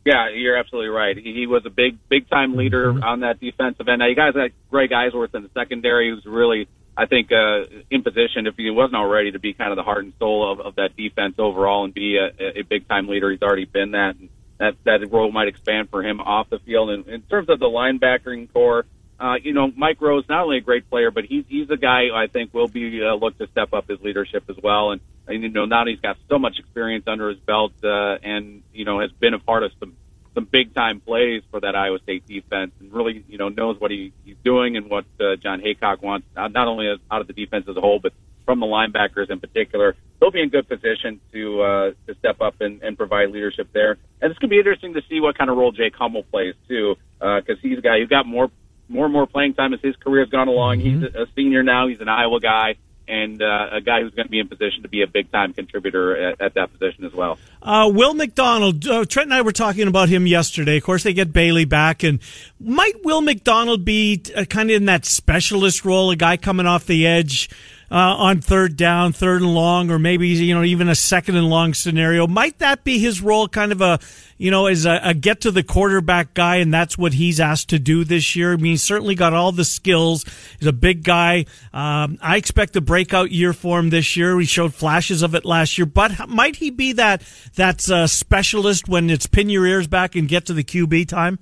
[0.04, 1.16] Yeah, you're absolutely right.
[1.16, 3.02] He was a big, big time leader mm-hmm.
[3.02, 3.98] on that defensive end.
[3.98, 8.02] Now you guys like Greg Eisworth in the secondary, who's really I think uh, in
[8.02, 10.74] position, if he wasn't already, to be kind of the heart and soul of, of
[10.76, 13.30] that defense overall and be a, a big time leader.
[13.30, 14.28] He's already been that, and
[14.60, 16.90] that that role might expand for him off the field.
[16.90, 18.84] And in terms of the linebackering core,
[19.18, 22.08] uh, you know, Mike Rose not only a great player, but he's he's a guy
[22.14, 24.92] I think will be uh, looked to step up his leadership as well.
[24.92, 28.62] And, and you know, now he's got so much experience under his belt, uh, and
[28.72, 29.96] you know, has been a part of some
[30.34, 33.90] some big time plays for that Iowa State defense, and really you know knows what
[33.90, 37.26] he, he's doing and what uh, Jon Heacock wants, not, not only as, out of
[37.26, 38.12] the defense as a whole, but
[38.44, 39.96] from the linebackers in particular.
[40.18, 43.92] They'll be in good position to uh, to step up and, and provide leadership there.
[44.20, 46.54] And it's going to be interesting to see what kind of role Jake Hummel plays
[46.68, 48.50] too, because uh, he's a guy who's got more
[48.88, 50.78] more and more playing time as his career has gone along.
[50.78, 51.04] Mm-hmm.
[51.04, 51.88] He's a, a senior now.
[51.88, 52.76] He's an Iowa guy
[53.10, 55.52] and uh, a guy who's going to be in position to be a big time
[55.52, 57.38] contributor at, at, that position as well.
[57.60, 60.76] Uh, Will McDonald, uh, Trent and I were talking about him yesterday.
[60.76, 62.20] Of course, they get Bailey back, and
[62.60, 66.86] might Will McDonald be uh, kind of in that specialist role, a guy coming off
[66.86, 67.50] the edge?
[67.90, 71.48] Uh, on third down, third and long, or maybe you know even a second and
[71.48, 72.26] long scenario.
[72.26, 73.98] Might that be his role, kind of a
[74.38, 77.70] you know as a, a get to the quarterback guy, and that's what he's asked
[77.70, 78.52] to do this year.
[78.52, 80.24] I mean, he's certainly got all the skills.
[80.58, 81.46] He's a big guy.
[81.72, 84.36] Um, I expect a breakout year for him this year.
[84.36, 87.22] We showed flashes of it last year, but might he be that
[87.56, 91.40] that uh, specialist when it's pin your ears back and get to the QB time?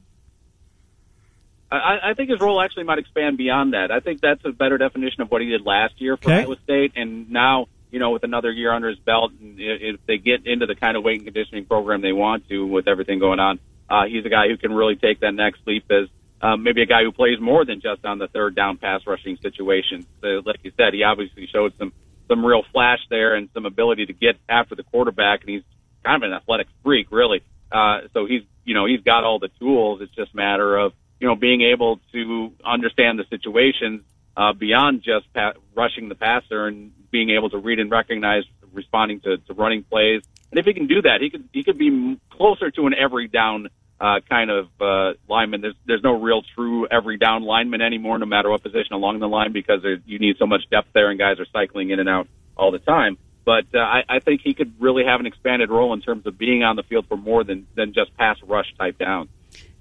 [1.71, 3.91] I, I think his role actually might expand beyond that.
[3.91, 6.43] I think that's a better definition of what he did last year for okay.
[6.43, 10.19] Iowa State, and now you know with another year under his belt, and if they
[10.19, 13.39] get into the kind of weight and conditioning program they want to with everything going
[13.39, 16.09] on, uh, he's a guy who can really take that next leap as
[16.41, 19.37] um, maybe a guy who plays more than just on the third down pass rushing
[19.43, 20.07] situations.
[20.21, 21.93] So, like you said, he obviously showed some
[22.29, 25.63] some real flash there and some ability to get after the quarterback, and he's
[26.05, 27.43] kind of an athletic freak, really.
[27.73, 30.01] Uh, so he's you know he's got all the tools.
[30.01, 34.03] It's just a matter of you know, being able to understand the situations
[34.37, 39.21] uh, beyond just pa- rushing the passer and being able to read and recognize responding
[39.21, 40.23] to, to running plays.
[40.51, 43.29] And if he can do that, he could he could be closer to an every
[43.29, 43.69] down
[44.01, 45.61] uh, kind of uh, lineman.
[45.61, 49.29] There's there's no real true every down lineman anymore, no matter what position along the
[49.29, 52.29] line, because you need so much depth there, and guys are cycling in and out
[52.57, 53.19] all the time.
[53.45, 56.39] But uh, I, I think he could really have an expanded role in terms of
[56.39, 59.31] being on the field for more than than just pass rush type downs.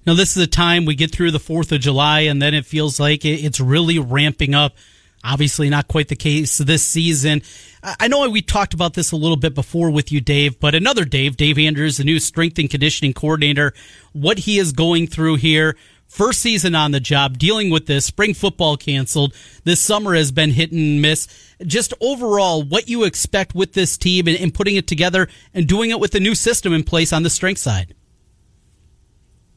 [0.08, 2.66] Now, this is a time we get through the 4th of July, and then it
[2.66, 4.78] feels like it's really ramping up.
[5.22, 7.42] Obviously, not quite the case this season.
[7.84, 11.04] I know we talked about this a little bit before with you, Dave, but another
[11.04, 13.74] Dave, Dave Andrews, the new strength and conditioning coordinator,
[14.14, 15.76] what he is going through here.
[16.08, 18.06] First season on the job, dealing with this.
[18.06, 19.34] Spring football canceled.
[19.66, 21.28] This summer has been hit and miss.
[21.66, 25.90] Just overall, what you expect with this team and, and putting it together and doing
[25.90, 27.94] it with the new system in place on the strength side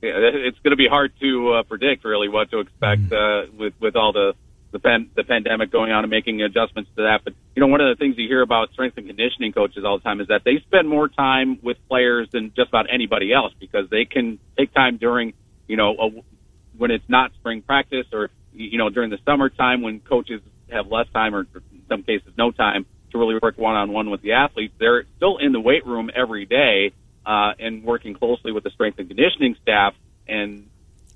[0.03, 3.55] yeah, it's going to be hard to uh, predict really what to expect mm-hmm.
[3.55, 4.35] uh, with with all the
[4.73, 7.23] the, pan, the pandemic going on and making adjustments to that.
[7.25, 9.99] But you know, one of the things you hear about strength and conditioning coaches all
[9.99, 13.53] the time is that they spend more time with players than just about anybody else
[13.59, 15.35] because they can take time during
[15.67, 16.11] you know a,
[16.79, 21.07] when it's not spring practice or you know during the summertime when coaches have less
[21.13, 24.33] time or in some cases no time to really work one on one with the
[24.33, 24.73] athletes.
[24.79, 26.93] They're still in the weight room every day
[27.25, 29.95] uh, and working closely with the strength and conditioning staff.
[30.29, 30.69] And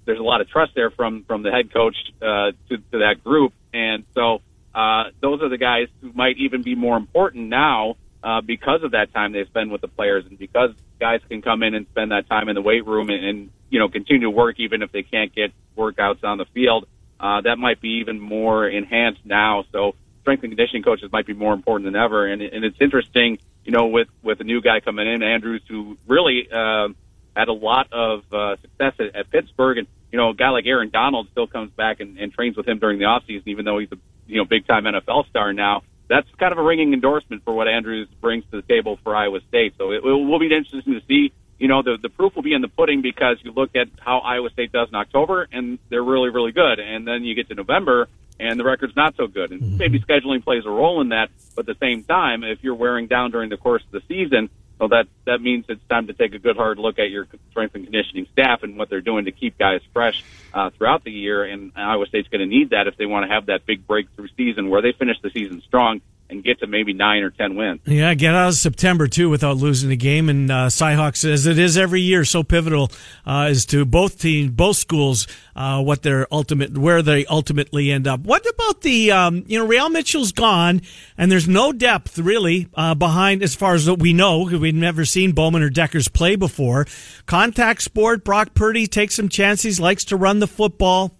[0.04, 3.24] there's a lot of trust there from from the head coach uh, to, to that
[3.24, 3.52] group.
[3.72, 4.40] And so
[4.74, 8.92] uh, those are the guys who might even be more important now uh, because of
[8.92, 12.10] that time they spend with the players, and because guys can come in and spend
[12.10, 14.90] that time in the weight room and, and you know continue to work even if
[14.92, 16.86] they can't get workouts on the field.
[17.20, 19.64] Uh, that might be even more enhanced now.
[19.72, 22.26] So strength and conditioning coaches might be more important than ever.
[22.26, 25.96] And, and it's interesting you know, with with a new guy coming in, Andrews, who
[26.06, 26.88] really uh,
[27.34, 30.66] had a lot of uh, success at, at Pittsburgh, and you know, a guy like
[30.66, 33.64] Aaron Donald still comes back and, and trains with him during the off season, even
[33.64, 33.96] though he's a
[34.26, 35.82] you know big time NFL star now.
[36.08, 39.40] that's kind of a ringing endorsement for what Andrews brings to the table for Iowa
[39.48, 39.74] State.
[39.78, 41.32] So it, it will be interesting to see.
[41.58, 44.18] You know, the the proof will be in the pudding because you look at how
[44.18, 47.54] Iowa State does in October, and they're really really good, and then you get to
[47.54, 51.30] November, and the record's not so good, and maybe scheduling plays a role in that.
[51.54, 54.50] But at the same time, if you're wearing down during the course of the season,
[54.78, 57.74] so that that means it's time to take a good hard look at your strength
[57.74, 61.44] and conditioning staff and what they're doing to keep guys fresh uh, throughout the year.
[61.44, 64.28] And Iowa State's going to need that if they want to have that big breakthrough
[64.36, 66.00] season where they finish the season strong
[66.34, 67.80] and get to maybe nine or ten wins.
[67.86, 70.28] Yeah, get out of September too without losing a game.
[70.28, 72.90] And uh, Cyhawks, as it is every year, so pivotal
[73.24, 78.06] uh, is to both teams, both schools, uh, what their ultimate, where they ultimately end
[78.06, 78.20] up.
[78.20, 80.82] What about the, um, you know, Real Mitchell's gone,
[81.16, 84.44] and there's no depth really uh, behind as far as what we know.
[84.44, 86.86] We've never seen Bowman or Dekkers play before.
[87.26, 88.24] Contact sport.
[88.24, 91.16] Brock Purdy takes some chances, likes to run the football.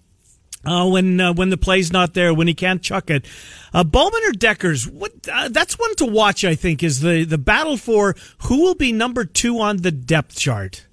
[0.66, 3.26] Uh, when uh, when the play's not there, when he can't chuck it,
[3.72, 6.44] uh, Bowman or Dekkers, what uh, that's one to watch.
[6.44, 10.36] I think is the the battle for who will be number two on the depth
[10.38, 10.86] chart.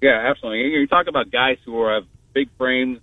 [0.00, 0.60] Yeah, absolutely.
[0.60, 2.98] You talk about guys who have big frames.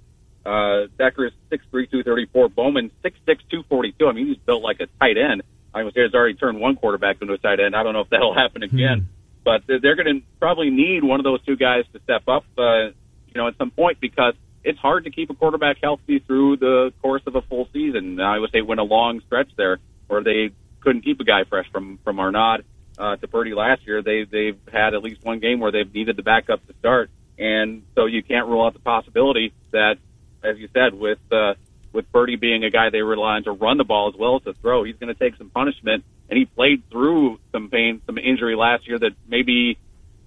[0.45, 2.49] Uh, Dekkers six three two thirty four.
[2.49, 4.08] Bowman six six two forty two.
[4.08, 5.43] I mean, he's built like a tight end.
[5.73, 7.75] Iowa State has already turned one quarterback into a tight end.
[7.75, 9.08] I don't know if that'll happen again,
[9.45, 12.45] but they're, they're going to probably need one of those two guys to step up.
[12.58, 12.88] Uh,
[13.27, 16.93] you know, at some point because it's hard to keep a quarterback healthy through the
[17.02, 18.19] course of a full season.
[18.19, 22.00] Iowa State went a long stretch there where they couldn't keep a guy fresh from
[22.04, 22.63] from Arnaud
[22.98, 24.02] uh, to Purdy last year.
[24.02, 27.84] They they've had at least one game where they've needed the backup to start, and
[27.95, 29.95] so you can't rule out the possibility that,
[30.43, 31.54] as you said, with uh,
[31.93, 34.43] with Purdy being a guy they rely on to run the ball as well as
[34.43, 36.04] to throw, he's going to take some punishment.
[36.30, 39.80] And he played through some pain, some injury last year that maybe,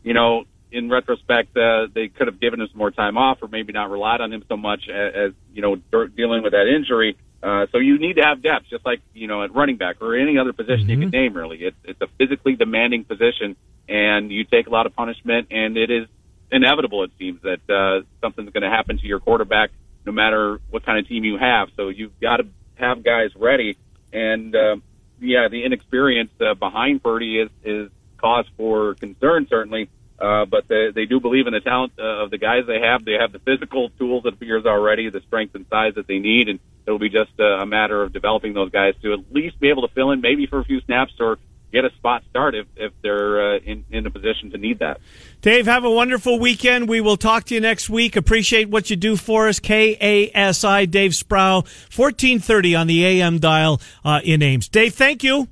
[0.02, 3.48] you know, in retrospect, uh, they could have given him some more time off, or
[3.48, 7.16] maybe not relied on him so much as, as you know dealing with that injury.
[7.42, 10.16] Uh, so you need to have depth, just like you know at running back or
[10.16, 11.34] any other position you can name.
[11.34, 13.56] Really, it's it's a physically demanding position,
[13.88, 16.08] and you take a lot of punishment, and it is
[16.50, 17.04] inevitable.
[17.04, 19.70] It seems that uh, something's going to happen to your quarterback,
[20.06, 21.68] no matter what kind of team you have.
[21.76, 23.76] So you've got to have guys ready,
[24.12, 24.76] and uh,
[25.20, 29.90] yeah, the inexperience uh, behind Purdy is is cause for concern certainly.
[30.22, 33.04] Uh, but they, they do believe in the talent uh, of the guys they have.
[33.04, 36.48] They have the physical tools, it appears already, the strength and size that they need,
[36.48, 39.82] and it'll be just a matter of developing those guys to at least be able
[39.86, 41.38] to fill in, maybe for a few snaps or
[41.72, 45.00] get a spot start if, if they're uh, in, in a position to need that.
[45.40, 46.88] Dave, have a wonderful weekend.
[46.88, 48.14] We will talk to you next week.
[48.14, 49.58] Appreciate what you do for us.
[49.58, 54.68] K A S I, Dave Sproul, fourteen thirty on the AM dial uh, in Ames.
[54.68, 55.48] Dave, thank you.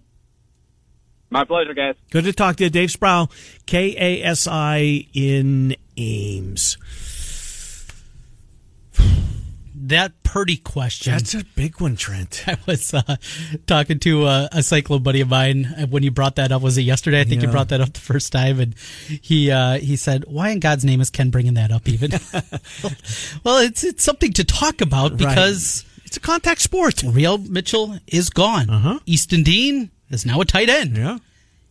[1.30, 1.94] My pleasure, guys.
[2.10, 3.30] Good to talk to you, Dave Sproul,
[3.66, 6.76] K A S I in Ames.
[9.82, 11.12] That Purdy question.
[11.12, 12.44] That's a big one, Trent.
[12.48, 13.16] I was uh,
[13.66, 16.62] talking to a, a cyclo buddy of mine uh, when you brought that up.
[16.62, 17.20] Was it yesterday?
[17.20, 17.48] I think Yeah.
[17.48, 18.74] you brought that up the first time, and
[19.22, 22.10] he uh, he said, "Why in God's name is Ken bringing that up?" Even
[23.44, 27.02] well, it's it's something to talk about because It's a contact sport.
[27.02, 28.68] Real Mitchell is gone.
[28.70, 28.98] Uh-huh.
[29.06, 30.96] Easton Dean is now a tight end.
[30.96, 31.18] Yeah.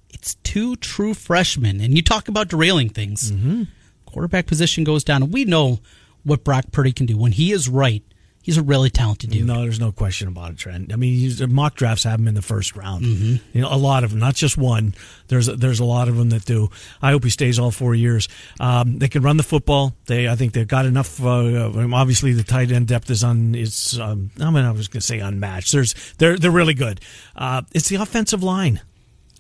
[0.09, 3.31] It's two true freshmen, and you talk about derailing things.
[3.31, 3.63] Mm-hmm.
[4.05, 5.79] Quarterback position goes down, and we know
[6.23, 8.03] what Brock Purdy can do when he is right.
[8.41, 9.45] He's a really talented dude.
[9.45, 10.91] No, there's no question about it, Trent.
[10.91, 13.03] I mean, mock drafts have him in the first round.
[13.05, 13.57] Mm-hmm.
[13.57, 14.95] You know, a lot of them, not just one.
[15.27, 16.69] There's there's a lot of them that do.
[17.01, 18.27] I hope he stays all four years.
[18.59, 19.93] Um, they can run the football.
[20.07, 21.23] They, I think they've got enough.
[21.23, 23.53] Uh, obviously, the tight end depth is on.
[23.55, 25.71] Is um, I mean, I was going to say unmatched.
[25.73, 27.01] There's they're they're really good.
[27.35, 28.81] Uh, it's the offensive line.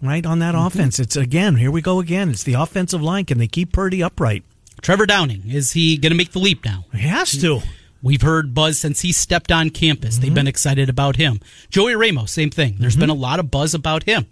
[0.01, 0.51] Right on Mm-hmm.
[0.53, 1.55] that offense, it's again.
[1.55, 2.29] Here we go again.
[2.29, 3.25] It's the offensive line.
[3.25, 4.43] Can they keep Purdy upright?
[4.81, 6.85] Trevor Downing is he going to make the leap now?
[6.93, 7.59] He has to.
[8.01, 10.17] We've heard buzz since he stepped on campus.
[10.17, 10.49] They've been mm-hmm.
[10.49, 11.41] excited about him.
[11.69, 12.77] Joey Ramos, same thing.
[12.79, 13.01] There's mm-hmm.
[13.01, 14.27] been a lot of buzz about him.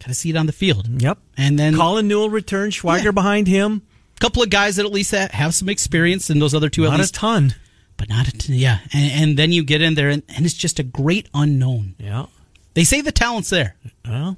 [0.00, 1.00] Got to see it on the field.
[1.00, 1.18] Yep.
[1.36, 2.74] And then Colin Newell returns.
[2.74, 3.10] Schweiger Yeah.
[3.12, 3.82] behind him.
[4.16, 6.90] a couple of guys that at least have some experience, and those other two at
[6.90, 7.54] Not a ton.
[7.96, 8.56] but not a ton.
[8.56, 8.78] yeah.
[8.92, 11.94] And, and then you get in there, and, and it's just a great unknown.
[11.98, 12.26] Yeah.
[12.74, 13.76] They say the talent's there.
[14.04, 14.36] Well,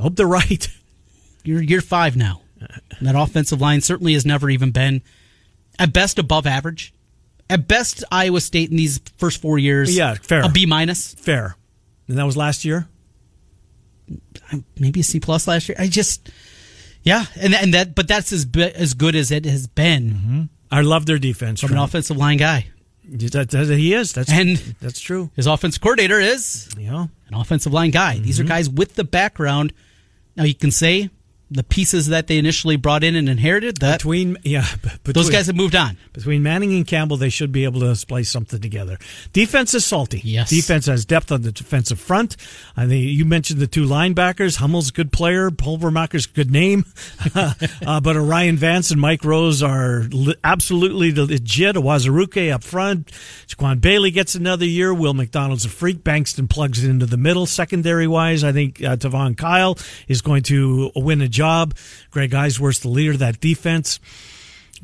[0.00, 0.68] I hope they're right.
[1.44, 2.42] You're year five now.
[2.98, 5.02] And that offensive line certainly has never even been
[5.78, 6.92] at best above average.
[7.50, 10.42] At best, Iowa State in these first four years, Yeah, fair.
[10.42, 11.56] a B minus, Fair.
[12.08, 12.88] And that was last year?
[14.78, 15.76] maybe a C plus last year.
[15.78, 16.30] I just,
[17.02, 21.06] yeah, and and that, but that's as as good as it has been I love
[21.06, 21.60] their defense.
[21.60, 22.66] from an offensive line guy.
[23.10, 24.12] That- that- he is.
[24.12, 25.30] That's And- that's true.
[25.34, 27.06] His offense coordinator is Yeah.
[27.28, 28.18] an offensive line guy.
[28.18, 28.48] These are Mm-hmm.
[28.48, 29.72] guys with the background.
[30.36, 31.08] Now you can say
[31.50, 35.46] the pieces that they initially brought in and inherited, that between yeah, between, those guys
[35.46, 35.96] have moved on.
[36.12, 38.98] between Manning and Campbell, they should be able to splice something together.
[39.32, 40.20] Defense is salty.
[40.24, 40.50] Yes.
[40.50, 42.36] defense has depth on the defensive front.
[42.76, 44.56] I think you mentioned the two linebackers.
[44.56, 45.50] Hummel's a good player.
[45.50, 46.84] Pulvermacher's a good name,
[47.34, 51.76] uh, but O'Rien Vance and Mike Rose are li- absolutely legit.
[51.76, 53.06] Uwazurike up front.
[53.46, 54.92] Jaquan Bailey gets another year.
[54.92, 56.04] Will McDonald's a freak.
[56.04, 57.46] Bankston plugs it into the middle.
[57.46, 59.78] Secondary wise, I think uh, Tavon Kyle
[60.08, 61.74] is going to win a job.
[62.10, 64.00] Greg Eisworth's the leader of that defense.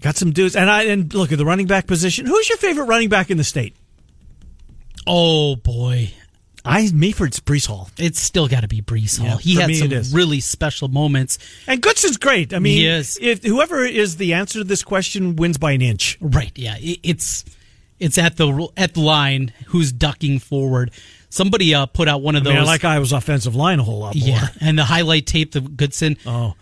[0.00, 2.26] Got some dudes, and I and look at the running back position.
[2.26, 3.76] Who's your favorite running back in the state?
[5.06, 6.12] Oh boy,
[6.64, 9.28] I me for it's Breece Hall, it's still got to be Breece Hall.
[9.28, 11.38] Yeah, he had me some really special moments.
[11.66, 12.54] and Goodson's great.
[12.54, 13.18] I mean, He is.
[13.20, 16.16] if whoever is the answer to this question wins by an inch.
[16.20, 16.52] Right?
[16.56, 17.44] Yeah, it, it's
[17.98, 19.52] it's at the at the line.
[19.66, 20.90] Who's ducking forward?
[21.34, 22.54] Somebody uh, put out one of I those.
[22.54, 24.24] mean, I like Iowa's offensive line a whole lot more.
[24.28, 26.16] yeah, and the highlight tape, the Goodson.
[26.24, 26.54] Oh,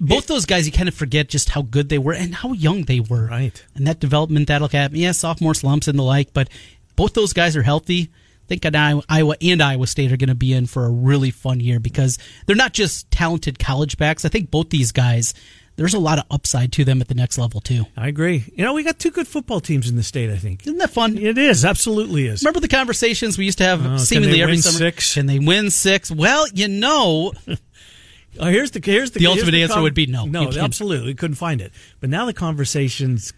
[0.00, 2.84] Both those guys, you kind of forget just how good they were and how young
[2.84, 3.26] they were.
[3.26, 3.62] Right.
[3.74, 4.96] And that development that'll happen.
[4.96, 6.48] Yeah, sophomore slumps and the like, but
[6.96, 8.10] both those guys are healthy.
[8.10, 11.60] I think Iowa and Iowa State are going to be in for a really fun
[11.60, 14.24] year because they're not just talented college backs.
[14.24, 15.34] I think both these guys,
[15.76, 17.84] there's a lot of upside to them at the next level too.
[17.96, 18.44] I agree.
[18.56, 20.30] You know, we got two good football teams in the state.
[20.30, 21.16] I think Isn't that fun?
[21.18, 22.42] it is absolutely is.
[22.42, 24.78] Remember the conversations we used to have Oh, seemingly every summer?
[24.78, 25.14] six?
[25.14, 26.10] Can they win six?
[26.10, 27.32] Well, you know,
[28.38, 30.26] Oh, here's the here's the The here's ultimate answer would be no.
[30.26, 31.72] No, absolutely, we couldn't find it.
[32.00, 33.32] But now the conversations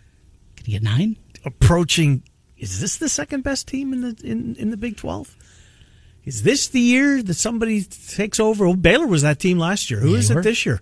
[0.56, 1.16] can you get nine?
[1.44, 2.22] approaching.
[2.56, 5.36] Is this the second best team in the in, in the Big Twelve?
[6.24, 8.66] Is this the year that somebody takes over?
[8.66, 10.00] Well, Baylor was that team last year.
[10.00, 10.80] Who They is it this year?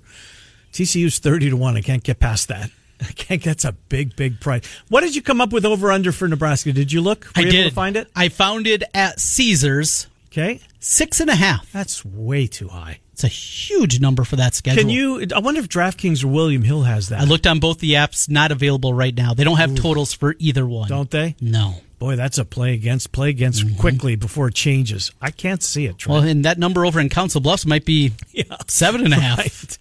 [0.77, 1.77] TCU's thirty to one.
[1.77, 2.70] I can't get past that.
[3.01, 3.43] I can't.
[3.43, 4.62] That's a big, big price.
[4.89, 6.72] What did you come up with over under for Nebraska?
[6.72, 7.24] Did you look?
[7.24, 8.11] Were I you able did to find it.
[8.14, 10.07] I found it at Caesars.
[10.27, 11.72] Okay, Six and a half.
[11.72, 13.01] that's way too high.
[13.14, 14.83] It's a huge number for that schedule.
[14.83, 15.27] Can you?
[15.35, 17.22] I wonder if DraftKings or William Hill has that.
[17.22, 19.33] I looked on both the apps, not available right now.
[19.33, 20.89] They don't have totals for either one.
[20.91, 21.37] Don't they?
[21.41, 21.77] No.
[21.99, 23.12] Boy, that's a play against.
[23.12, 23.81] Play against mm-hmm.
[23.81, 25.11] quickly before it changes.
[25.22, 25.97] I can't see it.
[25.97, 26.12] Trent.
[26.12, 28.45] Well, and that number over in Council Bluffs might be Yeah.
[28.66, 29.39] seven and a half.
[29.39, 29.79] Right.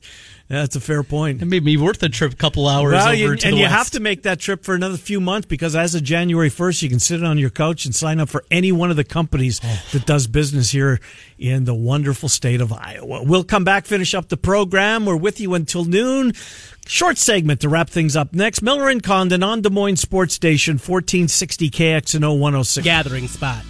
[0.48, 1.42] That's a fair point.
[1.42, 3.74] It may be worth a trip, a couple hours Well, over you, and you west.
[3.74, 6.90] have to make that trip for another few months because as of January 1st, you
[6.90, 9.82] can sit on your couch and sign up for any one of the companies Oh.
[9.94, 11.00] that does business here
[11.40, 13.24] in the wonderful state of Iowa.
[13.24, 15.08] We'll come back, finish up the program.
[15.08, 16.34] We're with you until noon.
[16.86, 18.62] Short segment to wrap things up next.
[18.62, 22.84] Miller and Condon on Des Moines Sports Station, 1460 KXNO 106.
[22.86, 23.64] gathering spot.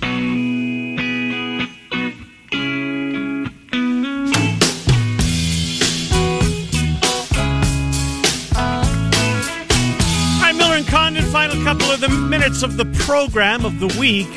[11.65, 14.27] Couple of the minutes of the program of the week.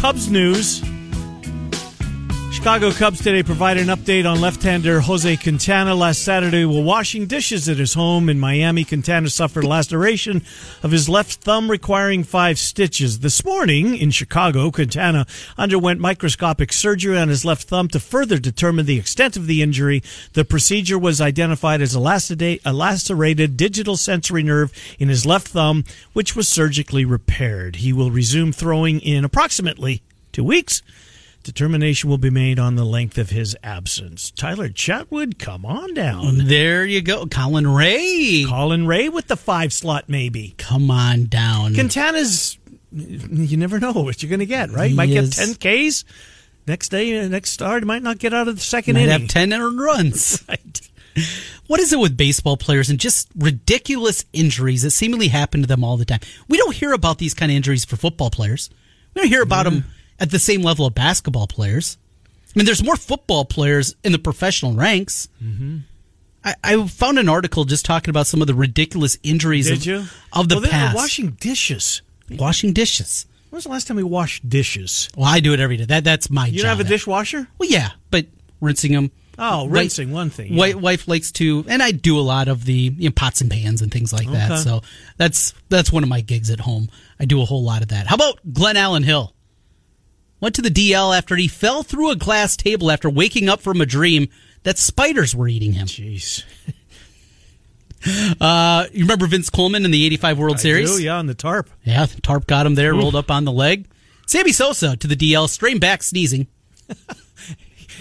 [0.00, 0.82] Cubs news.
[2.62, 7.68] Chicago Cubs today provided an update on left-hander Jose Quintana last Saturday while washing dishes
[7.68, 8.84] at his home in Miami.
[8.84, 10.44] Quintana suffered laceration
[10.80, 13.18] of his left thumb requiring five stitches.
[13.18, 15.26] This morning in Chicago, Quintana
[15.58, 20.00] underwent microscopic surgery on his left thumb to further determine the extent of the injury.
[20.34, 25.82] The procedure was identified as a lacerated digital sensory nerve in his left thumb,
[26.12, 27.76] which was surgically repaired.
[27.76, 30.00] He will resume throwing in approximately
[30.30, 30.80] two weeks.
[31.42, 34.30] Determination will be made on the length of his absence.
[34.30, 36.46] Tyler Chatwood, come on down.
[36.46, 37.26] There you go.
[37.26, 38.44] Colin Rea.
[38.48, 40.54] Colin Rea with the five slot, maybe.
[40.56, 41.74] Come on down.
[41.74, 42.58] Quintana's,
[42.92, 44.90] you never know what you're going to get, right?
[44.90, 46.04] He might is- get 10 Ks.
[46.64, 49.20] Next day, next start, might not get out of the second Might inning.
[49.22, 50.44] have 10 earned runs.
[50.48, 50.80] Right.
[51.66, 55.84] What is it with baseball players and just ridiculous injuries that seemingly happen to them
[55.84, 56.20] all the time?
[56.48, 58.70] We don't hear about these kind of injuries for football players.
[59.14, 59.84] We don't hear about them
[60.22, 61.98] at the same level of basketball players.
[62.46, 65.28] I mean, there's more football players in the professional ranks.
[65.42, 65.78] Mm-hmm.
[66.44, 69.86] I, I found an article just talking about some of the ridiculous injuries Did of,
[69.86, 70.04] you?
[70.32, 70.94] of the well, past.
[70.94, 72.02] washing dishes.
[72.30, 73.26] Washing dishes.
[73.50, 75.08] When was the last time we washed dishes?
[75.16, 75.86] Well, I do it every day.
[75.86, 76.62] That that's my You job.
[76.62, 77.48] don't have a dishwasher?
[77.58, 78.26] Well, yeah, but
[78.60, 79.10] rinsing them.
[79.38, 80.58] Oh, rinsing, one thing, yeah.
[80.58, 83.50] Wife, wife likes to, and I do a lot of the you know, pots and
[83.50, 84.58] pans and things like that.
[84.58, 84.82] So
[85.16, 86.90] that's that's one of my gigs at home.
[87.18, 88.06] I do a whole lot of that.
[88.06, 89.31] How about Glenallen Hill?
[90.42, 93.80] Went to the DL after he fell through a glass table after waking up from
[93.80, 94.28] a dream
[94.64, 95.86] that spiders were eating him.
[95.86, 96.44] Jeez.
[98.40, 100.90] Uh, you remember Vince Coleman in the '85 World Series?
[100.92, 101.70] I do, yeah, on the tarp.
[101.84, 103.86] Yeah, the Tarp got him there, rolled up on the leg.
[104.26, 106.48] Sammy Sosa to the DL, strained back, sneezing.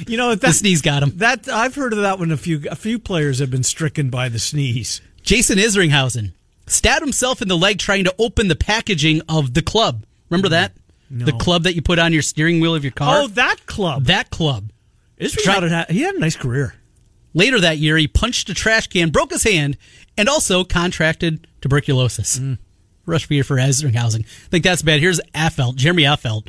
[0.07, 1.11] You know, The that, sneeze got him.
[1.17, 2.31] that I've heard of that one.
[2.31, 5.01] A few a few players have been stricken by the sneeze.
[5.21, 6.31] Jason Isringhausen
[6.65, 10.03] stabbed himself in the leg trying to open the packaging of the club.
[10.31, 10.71] Remember that?
[11.13, 13.21] The club that you put on your steering wheel of your car?
[13.21, 14.05] Oh, that club.
[14.05, 14.71] that club.
[15.17, 16.73] Israel had, he had a nice career.
[17.33, 19.77] Later that year, he punched a trash can, broke his hand,
[20.17, 22.39] and also contracted tuberculosis.
[22.39, 22.57] Mm.
[23.05, 24.21] Rush for Isringhausen.
[24.21, 24.99] I think that's bad.
[24.99, 26.47] Here's Affeldt, Jeremy Affeldt.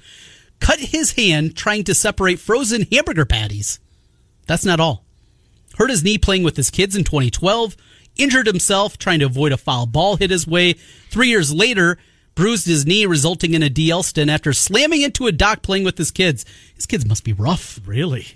[0.60, 3.80] Cut his hand trying to separate frozen hamburger patties.
[4.46, 5.04] That's not all.
[5.76, 7.76] Hurt his knee playing with his kids in 2012.
[8.16, 10.74] Injured himself trying to avoid a foul ball hit his way.
[11.10, 11.98] Three years later,
[12.34, 15.98] bruised his knee, resulting in a DL stint after slamming into a dock playing with
[15.98, 16.44] his kids.
[16.74, 17.80] His kids must be rough.
[17.84, 18.28] Really?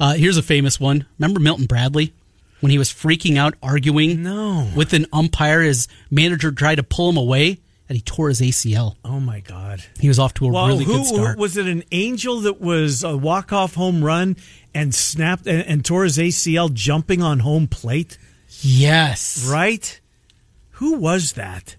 [0.00, 1.06] Uh, here's a famous one.
[1.18, 2.12] Remember Milton Bradley?
[2.60, 4.68] When he was freaking out, arguing no.
[4.74, 8.96] with an umpire, his manager tried to pull him away and he tore his ACL.
[9.04, 9.82] Oh my God!
[9.98, 11.36] He was off to a well, really who, good start.
[11.36, 14.36] Who, was it an Angel that was a walk off home run
[14.74, 18.18] and snapped and, and, tore his ACL jumping on home plate?
[18.60, 20.00] Yes, right.
[20.72, 21.76] Who was that?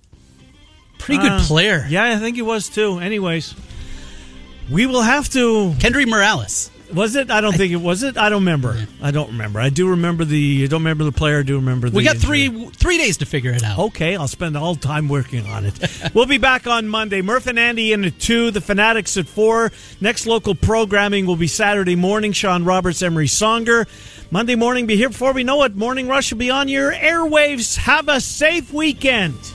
[1.00, 1.86] Pretty good uh, player.
[1.90, 3.00] Yeah, I think he was too.
[3.00, 3.56] Anyways,
[4.70, 5.72] we will have to.
[5.80, 6.70] Kendry Morales.
[6.94, 7.30] Was it?
[7.30, 8.18] I don't I, think it was it.
[8.18, 8.74] I don't remember.
[8.76, 8.86] Yeah.
[9.04, 9.60] I don't remember.
[9.60, 10.64] I do remember the.
[10.64, 11.40] I don't remember the player.
[11.40, 11.88] I do remember.
[11.90, 12.48] the We got injury.
[12.50, 13.78] three three days to figure it out.
[13.80, 15.80] Okay, I'll spend all time working on it.
[16.16, 17.22] we'll be back on Monday.
[17.22, 18.50] Murph and Andy in at two.
[18.50, 19.72] The Fanatics at four.
[20.02, 22.32] Next local programming will be Saturday morning.
[22.32, 23.88] Sean Roberts, Emery Songer.
[24.32, 25.76] Monday morning, be here before we know it.
[25.76, 27.78] Morning Rush will be on your airwaves.
[27.78, 29.40] Have a safe weekend.